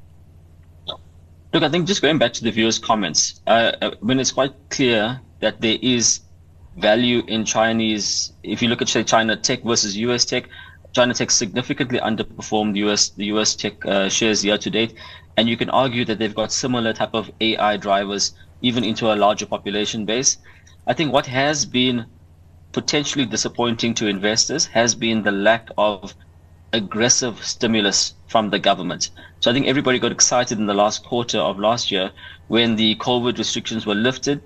Look, 1.52 1.62
I 1.62 1.68
think 1.68 1.86
just 1.86 2.02
going 2.02 2.18
back 2.18 2.32
to 2.34 2.44
the 2.44 2.50
viewers' 2.50 2.78
comments, 2.78 3.40
uh, 3.46 3.72
uh, 3.82 3.90
when 4.00 4.18
it's 4.20 4.32
quite 4.32 4.52
clear 4.70 5.20
that 5.40 5.60
there 5.60 5.78
is 5.82 6.20
value 6.76 7.22
in 7.26 7.44
Chinese, 7.44 8.32
if 8.42 8.60
you 8.62 8.68
look 8.68 8.82
at 8.82 8.88
say 8.88 9.02
China 9.04 9.36
tech 9.36 9.62
versus 9.62 9.96
US 9.96 10.24
tech, 10.24 10.48
China 10.96 11.12
tech 11.12 11.30
significantly 11.30 11.98
underperformed 11.98 12.72
the 12.72 12.80
US 12.88 13.10
the 13.10 13.26
US 13.26 13.54
tech 13.54 13.84
uh, 13.84 14.08
shares 14.08 14.42
year 14.42 14.56
to 14.56 14.70
date, 14.70 14.94
and 15.36 15.46
you 15.46 15.54
can 15.54 15.68
argue 15.68 16.06
that 16.06 16.18
they've 16.18 16.40
got 16.42 16.50
similar 16.50 16.94
type 16.94 17.12
of 17.12 17.30
AI 17.38 17.76
drivers 17.76 18.32
even 18.62 18.82
into 18.82 19.12
a 19.12 19.20
larger 19.24 19.44
population 19.44 20.06
base. 20.06 20.38
I 20.86 20.94
think 20.94 21.12
what 21.12 21.26
has 21.26 21.66
been 21.66 22.06
potentially 22.72 23.26
disappointing 23.26 23.92
to 23.96 24.06
investors 24.06 24.64
has 24.78 24.94
been 24.94 25.22
the 25.22 25.32
lack 25.32 25.68
of 25.76 26.14
aggressive 26.72 27.44
stimulus 27.44 28.14
from 28.26 28.48
the 28.48 28.58
government. 28.58 29.10
So 29.40 29.50
I 29.50 29.54
think 29.54 29.66
everybody 29.66 29.98
got 29.98 30.12
excited 30.12 30.58
in 30.58 30.64
the 30.64 30.80
last 30.82 31.04
quarter 31.04 31.38
of 31.38 31.58
last 31.58 31.90
year 31.90 32.10
when 32.48 32.76
the 32.76 32.94
COVID 32.96 33.36
restrictions 33.36 33.84
were 33.84 33.94
lifted, 34.08 34.40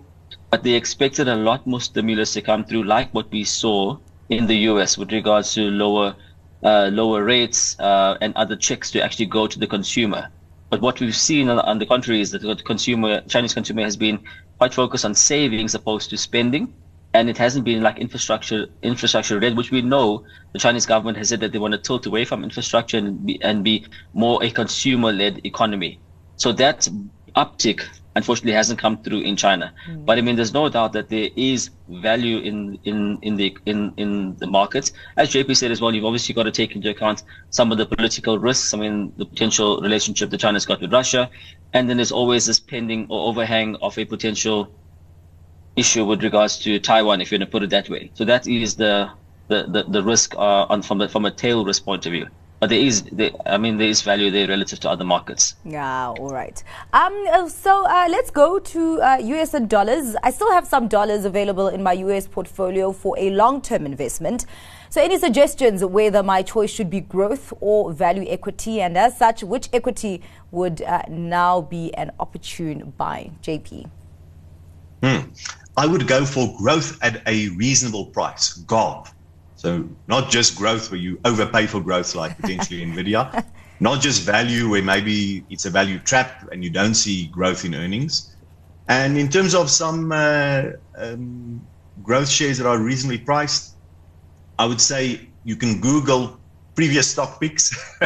but 0.51 0.65
they 0.65 0.73
expected 0.73 1.29
a 1.29 1.37
lot 1.37 1.65
more 1.65 1.81
stimulus 1.81 2.33
to 2.33 2.43
come 2.43 2.65
through, 2.65 2.83
like 2.83 3.15
what 3.15 3.31
we 3.31 3.45
saw 3.45 3.99
in 4.29 4.49
the 4.49 4.59
US 4.71 4.99
with 4.99 5.13
regards 5.13 5.55
to 5.55 5.71
lower 5.71 6.17
uh, 6.63 6.91
lower 6.93 7.25
rates 7.25 7.79
uh, 7.81 8.17
and 8.21 8.35
other 8.37 8.57
checks 8.57 8.91
to 8.91 9.03
actually 9.03 9.27
go 9.27 9.47
to 9.47 9.59
the 9.59 9.67
consumer. 9.67 10.29
But 10.71 10.81
what 10.81 11.01
we've 11.01 11.17
seen 11.17 11.49
on, 11.49 11.59
on 11.59 11.79
the 11.79 11.87
contrary 11.87 12.21
is 12.21 12.31
that 12.31 12.43
the 12.43 12.55
consumer, 12.57 13.23
Chinese 13.23 13.55
consumer, 13.55 13.83
has 13.83 13.97
been 13.97 14.21
quite 14.59 14.73
focused 14.73 15.05
on 15.05 15.15
saving 15.15 15.65
as 15.65 15.75
opposed 15.75 16.11
to 16.11 16.17
spending, 16.17 16.73
and 17.13 17.29
it 17.29 17.37
hasn't 17.37 17.65
been 17.65 17.83
like 17.83 17.99
infrastructure 17.99 18.69
infrastructure 18.83 19.41
led, 19.41 19.57
which 19.57 19.73
we 19.73 19.83
know 19.83 20.25
the 20.53 20.59
Chinese 20.59 20.87
government 20.87 21.19
has 21.19 21.29
said 21.31 21.41
that 21.41 21.51
they 21.53 21.59
want 21.59 21.73
to 21.73 21.79
tilt 21.79 22.07
away 22.07 22.25
from 22.25 22.45
infrastructure 22.45 22.99
and 22.99 23.27
be, 23.27 23.43
and 23.43 23.65
be 23.65 23.85
more 24.13 24.43
a 24.45 24.51
consumer 24.51 25.13
led 25.13 25.45
economy. 25.45 25.99
So 26.37 26.53
that 26.53 26.89
uptick 27.35 27.83
unfortunately 28.21 28.53
hasn't 28.53 28.79
come 28.79 28.97
through 29.03 29.21
in 29.31 29.37
China. 29.37 29.73
Mm. 29.89 30.05
But 30.07 30.19
I 30.19 30.21
mean, 30.21 30.37
there's 30.37 30.53
no 30.53 30.69
doubt 30.69 30.93
that 30.97 31.09
there 31.09 31.29
is 31.37 31.71
value 31.89 32.39
in 32.51 32.79
in 32.91 33.19
in 33.29 33.37
the 33.41 33.49
in 33.73 33.79
in 33.97 34.11
the 34.43 34.49
markets. 34.59 34.93
As 35.17 35.33
JP 35.35 35.57
said 35.57 35.71
as 35.71 35.81
well, 35.81 35.95
you've 35.95 36.09
obviously 36.11 36.35
got 36.35 36.47
to 36.51 36.55
take 36.61 36.77
into 36.77 36.91
account 36.91 37.23
some 37.51 37.73
of 37.73 37.79
the 37.79 37.87
political 37.87 38.39
risks. 38.39 38.75
I 38.75 38.79
mean, 38.79 39.13
the 39.17 39.27
potential 39.27 39.81
relationship 39.81 40.31
that 40.31 40.41
China's 40.47 40.67
got 40.67 40.81
with 40.81 40.93
Russia, 41.01 41.23
and 41.75 41.89
then 41.89 41.97
there's 41.99 42.13
always 42.21 42.47
this 42.47 42.61
pending 42.73 43.07
or 43.09 43.29
overhang 43.29 43.77
of 43.77 43.99
a 43.99 44.05
potential 44.05 44.69
issue 45.77 46.05
with 46.05 46.23
regards 46.23 46.59
to 46.65 46.79
Taiwan, 46.79 47.21
if 47.21 47.31
you're 47.31 47.39
going 47.39 47.49
to 47.49 47.53
put 47.57 47.63
it 47.63 47.71
that 47.71 47.89
way. 47.89 48.11
So 48.15 48.25
that 48.25 48.47
is 48.47 48.77
the 48.77 48.95
the 49.49 49.61
the, 49.75 49.83
the 49.97 50.03
risk 50.03 50.35
uh, 50.37 50.73
on 50.73 50.83
from 50.83 51.01
a, 51.01 51.09
from 51.09 51.25
a 51.25 51.31
tail 51.31 51.65
risk 51.65 51.85
point 51.85 52.07
of 52.07 52.13
view 52.13 52.29
but 52.61 52.69
there 52.69 52.79
is, 52.79 53.03
there, 53.11 53.31
I 53.47 53.57
mean, 53.57 53.79
there 53.79 53.89
is 53.89 54.03
value 54.03 54.31
there 54.31 54.47
relative 54.47 54.81
to 54.81 54.91
other 54.91 55.05
markets. 55.05 55.55
Yeah, 55.65 56.09
all 56.09 56.29
right. 56.29 56.63
Um, 56.93 57.25
uh, 57.33 57.49
so 57.49 57.87
uh, 57.87 58.07
let's 58.11 58.31
go 58.31 58.59
to 58.59 59.01
uh, 59.01 59.17
US 59.17 59.55
and 59.55 59.69
dollars. 59.69 60.15
I 60.23 60.31
still 60.31 60.53
have 60.53 60.67
some 60.67 60.87
dollars 60.87 61.25
available 61.25 61.69
in 61.69 61.83
my 61.83 61.95
US 61.95 62.29
portfolio 62.29 62.93
for 62.93 63.19
a 63.19 63.31
long-term 63.31 63.87
investment. 63.87 64.45
So, 64.91 65.01
any 65.01 65.19
suggestions 65.19 65.85
whether 65.85 66.23
my 66.23 66.43
choice 66.43 66.69
should 66.69 66.91
be 66.91 67.01
growth 67.01 67.53
or 67.61 67.93
value 67.93 68.27
equity, 68.29 68.81
and 68.81 68.99
as 68.99 69.17
such, 69.17 69.45
which 69.45 69.69
equity 69.73 70.21
would 70.51 70.83
uh, 70.83 71.03
now 71.09 71.61
be 71.61 71.95
an 71.95 72.11
opportune 72.19 72.93
buy? 72.99 73.31
JP. 73.43 73.89
Hmm. 75.03 75.21
I 75.77 75.87
would 75.87 76.07
go 76.09 76.27
for 76.27 76.55
growth 76.59 76.99
at 77.03 77.23
a 77.27 77.49
reasonable 77.51 78.07
price. 78.07 78.53
GARP. 78.53 79.09
So 79.61 79.87
not 80.09 80.31
just 80.31 80.57
growth 80.57 80.91
where 80.91 80.99
you 80.99 81.21
overpay 81.23 81.67
for 81.67 81.83
growth, 81.83 82.15
like 82.15 82.35
potentially 82.35 82.81
Nvidia, 82.81 83.45
not 83.81 84.01
just 84.01 84.23
value 84.23 84.71
where 84.71 84.81
maybe 84.81 85.45
it's 85.51 85.67
a 85.67 85.71
value 85.71 85.99
trap 85.99 86.49
and 86.51 86.65
you 86.65 86.71
don't 86.71 86.95
see 86.95 87.27
growth 87.27 87.67
in 87.67 87.75
earnings. 87.75 88.35
And 88.89 89.19
in 89.19 89.29
terms 89.29 89.55
of 89.55 89.69
some 89.69 90.13
uh, 90.13 90.63
um, 90.97 91.61
growth 92.03 92.31
shares 92.31 92.57
that 92.57 92.67
are 92.67 92.79
reasonably 92.79 93.19
priced, 93.19 93.75
I 94.59 94.65
would 94.65 94.81
say 94.81 95.29
you 95.45 95.57
can 95.57 95.83
Google 95.83 96.41
previous 96.75 97.11
stock 97.11 97.39
picks. 97.39 97.69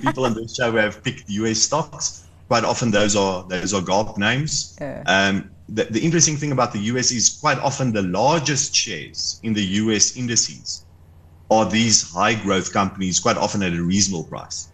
people 0.00 0.26
on 0.26 0.34
the 0.34 0.48
show 0.56 0.70
have 0.76 1.02
picked 1.02 1.28
US 1.28 1.58
stocks. 1.58 2.27
Quite 2.48 2.64
often 2.64 2.90
those 2.90 3.14
are 3.14 3.46
those 3.48 3.74
are 3.74 3.82
GARP 3.82 4.18
names. 4.18 4.76
Yeah. 4.80 5.02
Um, 5.06 5.50
the, 5.68 5.84
the 5.84 6.00
interesting 6.00 6.36
thing 6.36 6.52
about 6.52 6.72
the 6.72 6.80
US 6.92 7.10
is 7.10 7.38
quite 7.40 7.58
often 7.58 7.92
the 7.92 8.02
largest 8.02 8.74
shares 8.74 9.38
in 9.42 9.52
the 9.52 9.64
US 9.82 10.16
indices 10.16 10.86
are 11.50 11.68
these 11.68 12.10
high 12.10 12.34
growth 12.34 12.72
companies, 12.72 13.20
quite 13.20 13.36
often 13.36 13.62
at 13.62 13.72
a 13.72 13.82
reasonable 13.82 14.24
price. 14.24 14.68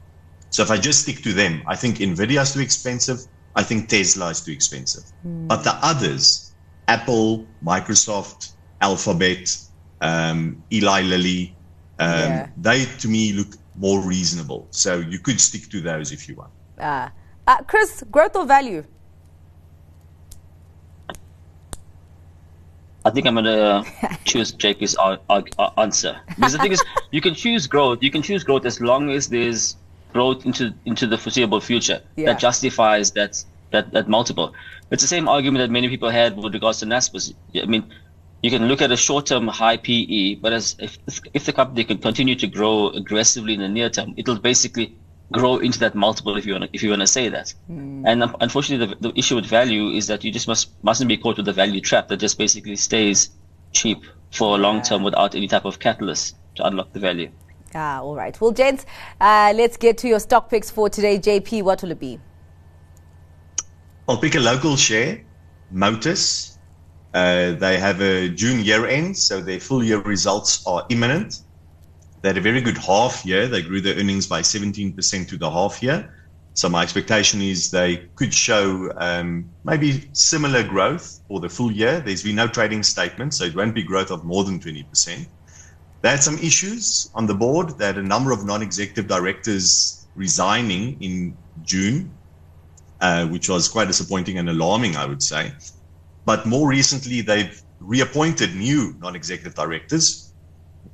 So 0.50 0.62
if 0.62 0.70
I 0.70 0.76
just 0.76 1.02
stick 1.02 1.22
to 1.22 1.32
them, 1.32 1.62
I 1.66 1.76
think 1.76 1.98
Nvidia 1.98 2.42
is 2.42 2.52
too 2.52 2.60
expensive. 2.60 3.18
I 3.56 3.62
think 3.62 3.88
Tesla 3.88 4.28
is 4.28 4.40
too 4.40 4.52
expensive. 4.52 5.04
Mm. 5.26 5.48
But 5.48 5.64
the 5.64 5.74
others, 5.82 6.54
Apple, 6.88 7.46
Microsoft, 7.64 8.52
Alphabet, 8.80 9.56
um, 10.00 10.62
Eli 10.72 11.02
Lilly, 11.02 11.56
um, 11.98 12.08
yeah. 12.08 12.48
they 12.56 12.84
to 12.98 13.08
me 13.08 13.32
look 13.32 13.54
more 13.76 14.00
reasonable. 14.00 14.68
So 14.70 14.98
you 14.98 15.18
could 15.18 15.40
stick 15.40 15.70
to 15.70 15.80
those 15.80 16.12
if 16.12 16.28
you 16.28 16.36
want. 16.36 16.52
Uh, 16.78 17.08
uh, 17.46 17.62
Chris, 17.62 18.02
growth 18.10 18.36
or 18.36 18.46
value? 18.46 18.84
I 23.04 23.10
think 23.10 23.26
I'm 23.26 23.34
gonna 23.34 23.84
choose 24.24 24.52
JP's 24.52 24.96
answer 25.76 26.20
because 26.28 26.52
the 26.52 26.58
thing 26.58 26.72
is, 26.72 26.82
you 27.10 27.20
can 27.20 27.34
choose 27.34 27.66
growth. 27.66 28.02
You 28.02 28.10
can 28.10 28.22
choose 28.22 28.44
growth 28.44 28.64
as 28.64 28.80
long 28.80 29.10
as 29.10 29.28
there's 29.28 29.76
growth 30.12 30.46
into 30.46 30.72
into 30.86 31.06
the 31.06 31.18
foreseeable 31.18 31.60
future 31.60 32.00
yeah. 32.16 32.26
that 32.26 32.38
justifies 32.38 33.10
that 33.12 33.44
that 33.72 33.92
that 33.92 34.08
multiple. 34.08 34.54
It's 34.90 35.02
the 35.02 35.08
same 35.08 35.28
argument 35.28 35.60
that 35.64 35.70
many 35.70 35.88
people 35.88 36.08
had 36.08 36.36
with 36.36 36.54
regards 36.54 36.78
to 36.80 36.86
Naspers. 36.86 37.34
I 37.62 37.66
mean, 37.66 37.84
you 38.42 38.50
can 38.50 38.68
look 38.68 38.80
at 38.80 38.90
a 38.90 38.96
short-term 38.96 39.48
high 39.48 39.76
PE, 39.76 40.36
but 40.36 40.54
as 40.54 40.76
if 40.78 40.98
if 41.34 41.44
the 41.44 41.52
company 41.52 41.84
can 41.84 41.98
continue 41.98 42.36
to 42.36 42.46
grow 42.46 42.88
aggressively 42.88 43.52
in 43.52 43.60
the 43.60 43.68
near 43.68 43.90
term, 43.90 44.14
it'll 44.16 44.38
basically 44.38 44.96
grow 45.32 45.58
into 45.58 45.78
that 45.80 45.94
multiple 45.94 46.36
if 46.36 46.46
you 46.46 46.52
want 46.52 46.64
to, 46.64 46.70
if 46.72 46.82
you 46.82 46.90
want 46.90 47.00
to 47.00 47.06
say 47.06 47.28
that. 47.28 47.52
Mm. 47.70 48.04
And 48.06 48.22
um, 48.22 48.36
unfortunately, 48.40 48.94
the, 48.94 49.08
the 49.08 49.18
issue 49.18 49.36
with 49.36 49.46
value 49.46 49.90
is 49.90 50.06
that 50.06 50.24
you 50.24 50.30
just 50.30 50.48
must 50.48 50.70
mustn't 50.82 51.08
be 51.08 51.16
caught 51.16 51.36
with 51.36 51.46
the 51.46 51.52
value 51.52 51.80
trap 51.80 52.08
that 52.08 52.18
just 52.18 52.38
basically 52.38 52.76
stays 52.76 53.30
cheap 53.72 54.04
for 54.30 54.56
a 54.56 54.58
long 54.58 54.82
term 54.82 55.02
without 55.02 55.34
any 55.34 55.48
type 55.48 55.64
of 55.64 55.78
catalyst 55.78 56.36
to 56.56 56.66
unlock 56.66 56.92
the 56.92 57.00
value. 57.00 57.30
Ah, 57.74 58.00
all 58.00 58.14
right. 58.14 58.40
Well, 58.40 58.52
gents, 58.52 58.86
uh, 59.20 59.52
let's 59.54 59.76
get 59.76 59.98
to 59.98 60.08
your 60.08 60.20
stock 60.20 60.48
picks 60.48 60.70
for 60.70 60.88
today. 60.88 61.18
JP, 61.18 61.62
what 61.64 61.82
will 61.82 61.90
it 61.90 61.98
be? 61.98 62.20
I'll 64.08 64.18
pick 64.18 64.34
a 64.34 64.40
local 64.40 64.76
share, 64.76 65.24
Motus. 65.72 66.58
Uh, 67.12 67.52
they 67.52 67.78
have 67.78 68.00
a 68.00 68.28
June 68.28 68.64
year 68.64 68.86
end, 68.86 69.16
so 69.16 69.40
their 69.40 69.60
full 69.60 69.82
year 69.82 70.00
results 70.00 70.64
are 70.66 70.84
imminent. 70.88 71.40
They 72.24 72.30
had 72.30 72.38
a 72.38 72.40
very 72.40 72.62
good 72.62 72.78
half 72.78 73.26
year. 73.26 73.48
They 73.48 73.60
grew 73.60 73.82
their 73.82 73.96
earnings 73.96 74.26
by 74.26 74.40
17% 74.40 75.28
to 75.28 75.36
the 75.36 75.50
half 75.50 75.82
year. 75.82 76.10
So 76.54 76.70
my 76.70 76.82
expectation 76.82 77.42
is 77.42 77.70
they 77.70 77.98
could 78.14 78.32
show 78.32 78.90
um, 78.96 79.50
maybe 79.62 80.08
similar 80.14 80.62
growth 80.62 81.20
for 81.28 81.38
the 81.38 81.50
full 81.50 81.70
year. 81.70 82.00
There's 82.00 82.22
been 82.22 82.36
no 82.36 82.48
trading 82.48 82.82
statement, 82.82 83.34
so 83.34 83.44
it 83.44 83.54
won't 83.54 83.74
be 83.74 83.82
growth 83.82 84.10
of 84.10 84.24
more 84.24 84.42
than 84.42 84.58
20%. 84.58 85.26
They 86.00 86.08
had 86.08 86.22
some 86.22 86.38
issues 86.38 87.10
on 87.14 87.26
the 87.26 87.34
board. 87.34 87.76
They 87.76 87.84
had 87.84 87.98
a 87.98 88.02
number 88.02 88.32
of 88.32 88.46
non-executive 88.46 89.06
directors 89.06 90.06
resigning 90.14 91.02
in 91.02 91.36
June, 91.60 92.10
uh, 93.02 93.26
which 93.26 93.50
was 93.50 93.68
quite 93.68 93.88
disappointing 93.88 94.38
and 94.38 94.48
alarming, 94.48 94.96
I 94.96 95.04
would 95.04 95.22
say. 95.22 95.52
But 96.24 96.46
more 96.46 96.70
recently, 96.70 97.20
they've 97.20 97.62
reappointed 97.80 98.54
new 98.56 98.96
non-executive 98.98 99.54
directors 99.54 100.23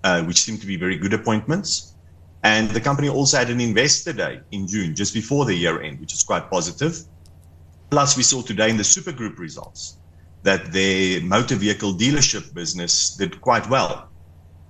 uh, 0.04 0.22
which 0.24 0.42
seem 0.42 0.58
to 0.58 0.66
be 0.66 0.76
very 0.76 0.96
good 0.96 1.12
appointments. 1.12 1.94
And 2.42 2.70
the 2.70 2.80
company 2.80 3.08
also 3.08 3.36
had 3.36 3.50
an 3.50 3.60
investor 3.60 4.12
day 4.12 4.40
in 4.50 4.66
June, 4.66 4.94
just 4.94 5.12
before 5.12 5.44
the 5.44 5.54
year 5.54 5.82
end, 5.82 6.00
which 6.00 6.14
is 6.14 6.22
quite 6.22 6.50
positive. 6.50 6.98
Plus, 7.90 8.16
we 8.16 8.22
saw 8.22 8.40
today 8.40 8.70
in 8.70 8.76
the 8.76 8.84
Super 8.84 9.12
Group 9.12 9.38
results 9.38 9.98
that 10.42 10.72
their 10.72 11.20
motor 11.20 11.56
vehicle 11.56 11.92
dealership 11.92 12.54
business 12.54 13.14
did 13.16 13.40
quite 13.40 13.68
well. 13.68 14.08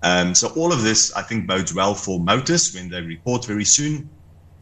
Um, 0.03 0.35
so 0.35 0.49
all 0.57 0.73
of 0.73 0.83
this, 0.83 1.13
I 1.15 1.23
think, 1.23 1.47
bodes 1.47 1.75
well 1.75 1.95
for 1.95 2.19
Motus 2.19 2.75
when 2.75 2.89
they 2.89 3.03
report 3.03 3.45
very 3.45 3.65
soon. 3.65 4.11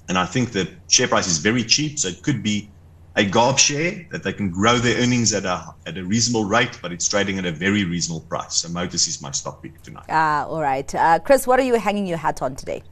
And 0.08 0.18
I 0.18 0.26
think 0.26 0.52
the 0.52 0.68
share 0.88 1.08
price 1.08 1.28
is 1.28 1.38
very 1.38 1.64
cheap, 1.64 1.98
so 1.98 2.08
it 2.08 2.22
could 2.22 2.42
be 2.42 2.70
a 3.18 3.24
GARP 3.24 3.58
share 3.58 4.06
that 4.12 4.22
they 4.22 4.32
can 4.32 4.48
grow 4.48 4.78
their 4.78 4.96
earnings 5.02 5.34
at 5.34 5.44
a 5.44 5.74
at 5.86 5.98
a 5.98 6.04
reasonable 6.04 6.44
rate, 6.44 6.78
but 6.80 6.92
it's 6.92 7.08
trading 7.08 7.36
at 7.38 7.44
a 7.44 7.50
very 7.50 7.84
reasonable 7.84 8.20
price. 8.20 8.54
So 8.54 8.68
Motus 8.68 9.08
is 9.08 9.20
my 9.20 9.32
stock 9.32 9.60
pick 9.60 9.82
tonight. 9.82 10.06
Ah, 10.08 10.46
all 10.46 10.62
right. 10.62 10.94
Uh, 10.94 11.18
Chris, 11.18 11.44
what 11.44 11.58
are 11.58 11.64
you 11.64 11.74
hanging 11.74 12.06
your 12.06 12.18
hat 12.18 12.40
on 12.42 12.54
today? 12.54 12.84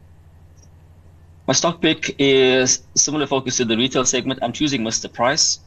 My 1.46 1.54
stock 1.54 1.80
pick 1.80 2.16
is 2.18 2.82
similar 2.96 3.28
focus 3.28 3.58
to 3.58 3.64
the 3.64 3.76
retail 3.76 4.04
segment. 4.04 4.40
I'm 4.42 4.52
choosing 4.52 4.82
Mr. 4.82 5.10
Price. 5.10 5.60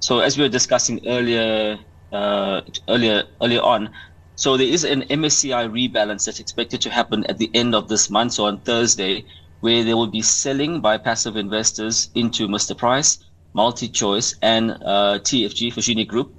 So 0.00 0.20
as 0.20 0.38
we 0.38 0.44
were 0.44 0.48
discussing 0.48 1.06
earlier, 1.06 1.78
uh, 2.10 2.62
earlier, 2.88 3.24
earlier 3.42 3.60
on, 3.60 3.90
so 4.34 4.56
there 4.56 4.66
is 4.66 4.84
an 4.84 5.02
MSCI 5.02 5.68
rebalance 5.68 6.24
that's 6.24 6.40
expected 6.40 6.80
to 6.82 6.90
happen 6.90 7.26
at 7.26 7.36
the 7.36 7.50
end 7.52 7.74
of 7.74 7.88
this 7.88 8.08
month, 8.08 8.32
so 8.32 8.46
on 8.46 8.60
Thursday, 8.60 9.26
where 9.60 9.84
they 9.84 9.92
will 9.92 10.06
be 10.06 10.22
selling 10.22 10.80
by 10.80 10.96
passive 10.96 11.36
investors 11.36 12.08
into 12.14 12.48
Mr. 12.48 12.76
Price 12.76 13.25
MultiChoice, 13.56 14.36
and 14.42 14.72
uh, 14.72 15.18
TFG 15.28 15.72
Foschini 15.72 16.06
Group. 16.06 16.34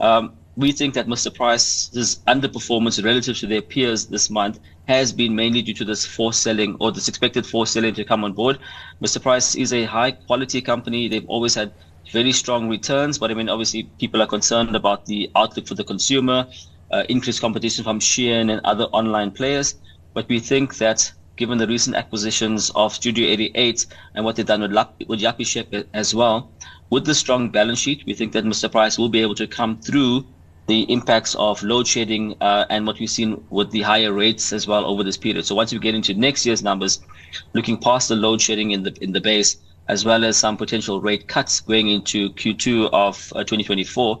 Um, 0.00 0.34
we 0.56 0.72
think 0.72 0.94
that 0.94 1.06
Mr. 1.06 1.32
Price's 1.32 2.20
underperformance 2.26 3.02
relative 3.04 3.38
to 3.38 3.46
their 3.46 3.62
peers 3.62 4.06
this 4.06 4.28
month 4.28 4.58
has 4.88 5.12
been 5.12 5.34
mainly 5.34 5.62
due 5.62 5.74
to 5.74 5.84
this 5.84 6.04
forced 6.04 6.42
selling 6.42 6.76
or 6.80 6.90
this 6.90 7.08
expected 7.08 7.46
forced 7.46 7.72
selling 7.74 7.94
to 7.94 8.04
come 8.04 8.24
on 8.24 8.32
board. 8.32 8.58
Mr. 9.00 9.22
Price 9.22 9.54
is 9.54 9.72
a 9.72 9.84
high 9.84 10.10
quality 10.10 10.60
company. 10.60 11.08
They've 11.08 11.28
always 11.28 11.54
had 11.54 11.72
very 12.12 12.32
strong 12.32 12.68
returns, 12.68 13.18
but 13.18 13.30
I 13.30 13.34
mean, 13.34 13.48
obviously, 13.48 13.84
people 14.00 14.20
are 14.20 14.26
concerned 14.26 14.74
about 14.74 15.06
the 15.06 15.30
outlook 15.36 15.68
for 15.68 15.74
the 15.74 15.84
consumer, 15.84 16.46
uh, 16.90 17.04
increased 17.08 17.40
competition 17.40 17.84
from 17.84 18.00
Shein 18.00 18.50
and 18.50 18.60
other 18.64 18.84
online 18.86 19.30
players. 19.30 19.76
But 20.12 20.28
we 20.28 20.40
think 20.40 20.78
that 20.78 21.12
given 21.38 21.56
the 21.56 21.66
recent 21.66 21.94
acquisitions 21.94 22.70
of 22.74 22.92
Studio 22.92 23.28
88 23.28 23.86
and 24.14 24.24
what 24.24 24.36
they've 24.36 24.44
done 24.44 24.60
with, 24.60 24.72
with 25.06 25.20
Yuppiechef 25.20 25.86
as 25.94 26.14
well. 26.14 26.50
With 26.90 27.04
the 27.04 27.14
strong 27.14 27.50
balance 27.50 27.78
sheet, 27.78 28.04
we 28.06 28.14
think 28.14 28.32
that 28.32 28.44
Mr. 28.44 28.70
Price 28.70 28.98
will 28.98 29.10
be 29.10 29.20
able 29.20 29.34
to 29.34 29.46
come 29.46 29.78
through 29.78 30.24
the 30.68 30.82
impacts 30.92 31.34
of 31.34 31.62
load 31.62 31.86
shedding 31.86 32.34
uh, 32.40 32.64
and 32.70 32.86
what 32.86 32.98
we've 32.98 33.10
seen 33.10 33.42
with 33.50 33.70
the 33.70 33.82
higher 33.82 34.12
rates 34.12 34.52
as 34.52 34.66
well 34.66 34.84
over 34.84 35.02
this 35.02 35.16
period. 35.16 35.44
So 35.44 35.54
once 35.54 35.72
we 35.72 35.78
get 35.78 35.94
into 35.94 36.14
next 36.14 36.46
year's 36.46 36.62
numbers, 36.62 37.00
looking 37.52 37.78
past 37.78 38.08
the 38.08 38.16
load 38.16 38.40
shedding 38.40 38.70
in 38.70 38.82
the 38.82 38.96
in 39.02 39.12
the 39.12 39.20
base, 39.20 39.56
as 39.88 40.04
well 40.04 40.24
as 40.24 40.36
some 40.36 40.56
potential 40.56 41.00
rate 41.00 41.26
cuts 41.28 41.60
going 41.60 41.88
into 41.88 42.30
Q2 42.30 42.90
of 42.92 43.32
uh, 43.34 43.44
2024, 43.44 44.20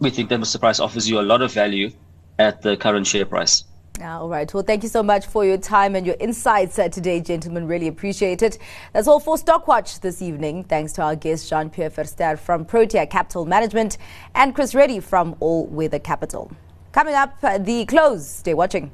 we 0.00 0.10
think 0.10 0.28
that 0.30 0.40
Mr. 0.40 0.58
Price 0.58 0.80
offers 0.80 1.08
you 1.08 1.20
a 1.20 1.22
lot 1.22 1.42
of 1.42 1.52
value 1.52 1.90
at 2.38 2.62
the 2.62 2.76
current 2.76 3.06
share 3.06 3.26
price. 3.26 3.64
All 4.02 4.28
right. 4.28 4.52
Well, 4.52 4.62
thank 4.62 4.82
you 4.82 4.88
so 4.88 5.02
much 5.02 5.26
for 5.26 5.44
your 5.44 5.58
time 5.58 5.94
and 5.94 6.06
your 6.06 6.16
insights 6.20 6.78
uh, 6.78 6.88
today, 6.88 7.20
gentlemen. 7.20 7.66
Really 7.66 7.86
appreciate 7.86 8.42
it. 8.42 8.56
That's 8.92 9.06
all 9.06 9.20
for 9.20 9.36
Stockwatch 9.36 10.00
this 10.00 10.22
evening. 10.22 10.64
Thanks 10.64 10.92
to 10.94 11.02
our 11.02 11.16
guest, 11.16 11.50
Jean 11.50 11.68
Pierre 11.68 11.90
Verster 11.90 12.38
from 12.38 12.64
Protea 12.64 13.06
Capital 13.06 13.44
Management 13.44 13.98
and 14.34 14.54
Chris 14.54 14.74
Reddy 14.74 15.00
from 15.00 15.36
All 15.40 15.66
Weather 15.66 15.98
Capital. 15.98 16.50
Coming 16.92 17.14
up, 17.14 17.36
uh, 17.42 17.58
the 17.58 17.84
close. 17.84 18.26
Stay 18.28 18.54
watching. 18.54 18.90